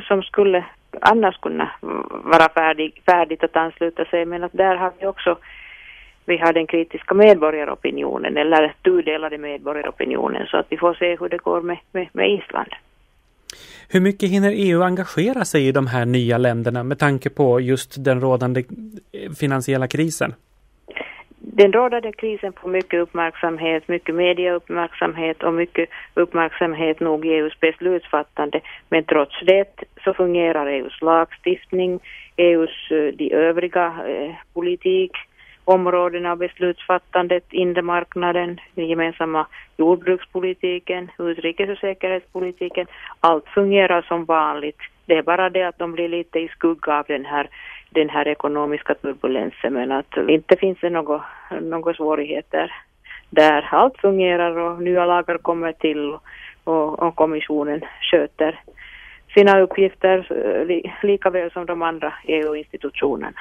som 0.09 0.23
skulle 0.23 0.65
annars 1.01 1.37
kunna 1.37 1.71
vara 2.11 2.49
färdig, 2.55 3.03
färdigt 3.07 3.45
att 3.45 3.57
ansluta 3.57 4.05
sig 4.05 4.25
men 4.25 4.45
att 4.45 4.53
där 4.53 4.77
har 4.77 4.93
vi 4.99 5.07
också 5.07 5.39
vi 6.25 6.37
har 6.37 6.53
den 6.53 6.67
kritiska 6.67 7.15
medborgaropinionen 7.15 8.37
eller 8.37 8.75
tudelade 8.83 9.39
medborgaropinionen 9.39 10.47
så 10.47 10.57
att 10.57 10.67
vi 10.69 10.77
får 10.77 10.95
se 10.95 11.17
hur 11.17 11.29
det 11.29 11.43
går 11.43 11.61
med, 11.61 11.79
med, 11.93 12.09
med 12.13 12.31
Island. 12.31 12.69
Hur 13.89 14.01
mycket 14.01 14.31
hinner 14.31 14.53
EU 14.55 14.83
engagera 14.83 15.45
sig 15.45 15.69
i 15.69 15.73
de 15.73 15.87
här 15.87 16.05
nya 16.05 16.39
länderna 16.39 16.83
med 16.83 16.99
tanke 16.99 17.31
på 17.31 17.61
just 17.61 18.05
den 18.05 18.21
rådande 18.21 18.65
eh, 19.13 19.33
finansiella 19.33 19.89
krisen? 19.89 20.35
Den 21.39 21.73
rådande 21.73 22.13
krisen 22.13 22.53
får 22.53 22.69
mycket 22.69 23.01
uppmärksamhet, 23.01 23.89
mycket 23.89 24.15
mediauppmärksamhet 24.15 25.43
och 25.43 25.55
mycket 25.55 25.89
uppmärksamhet 26.15 27.01
nog 27.01 27.27
i 27.27 27.29
EUs 27.29 27.61
beslutsfattande. 27.61 28.61
Men 28.89 29.05
trots 29.05 29.41
det 29.47 29.85
så 30.05 30.15
fungerar 30.15 30.67
EUs 30.67 31.03
lagstiftning, 31.03 32.01
EUs 32.37 32.91
eh, 32.91 33.15
de 33.19 33.33
övriga 33.33 33.87
eh, 33.87 34.35
politik 34.55 35.13
områdena 35.67 36.33
av 36.33 36.39
beslutsfattandet, 36.39 37.45
inre 37.51 37.83
marknaden, 37.83 38.61
den 38.75 38.87
gemensamma 38.89 39.47
jordbrukspolitiken, 39.77 41.11
utrikes 41.19 41.71
och 41.71 41.79
säkerhetspolitiken. 41.79 42.87
Allt 43.21 43.49
fungerar 43.49 44.03
som 44.03 44.25
vanligt. 44.25 44.79
Det 45.07 45.17
är 45.17 45.23
bara 45.23 45.51
det 45.51 45.63
att 45.63 45.79
de 45.79 45.93
blir 45.93 46.09
lite 46.09 46.39
i 46.39 46.49
skugga 46.49 46.99
av 46.99 47.05
den 47.09 47.25
här, 47.25 47.49
den 47.91 48.09
här 48.09 48.29
ekonomiska 48.29 48.95
turbulensen 48.95 49.73
men 49.73 49.93
att 49.93 50.17
inte 50.29 50.57
finns 50.57 50.79
det 50.81 50.91
några, 50.91 51.25
några 51.61 51.95
svårigheter 51.95 52.73
där. 53.31 53.69
Allt 53.71 53.99
fungerar 53.99 54.59
och 54.59 54.83
nya 54.83 55.07
lagar 55.07 55.39
kommer 55.39 55.73
till 55.73 56.19
och, 56.65 57.03
och 57.03 57.15
kommissionen 57.15 57.81
sköter 58.11 58.61
sina 59.35 59.61
uppgifter 59.61 60.17
eh, 60.31 60.93
lika 61.03 61.31
väl 61.31 61.51
som 61.51 61.67
de 61.67 61.83
andra 61.83 62.13
EU-institutionerna. 62.25 63.41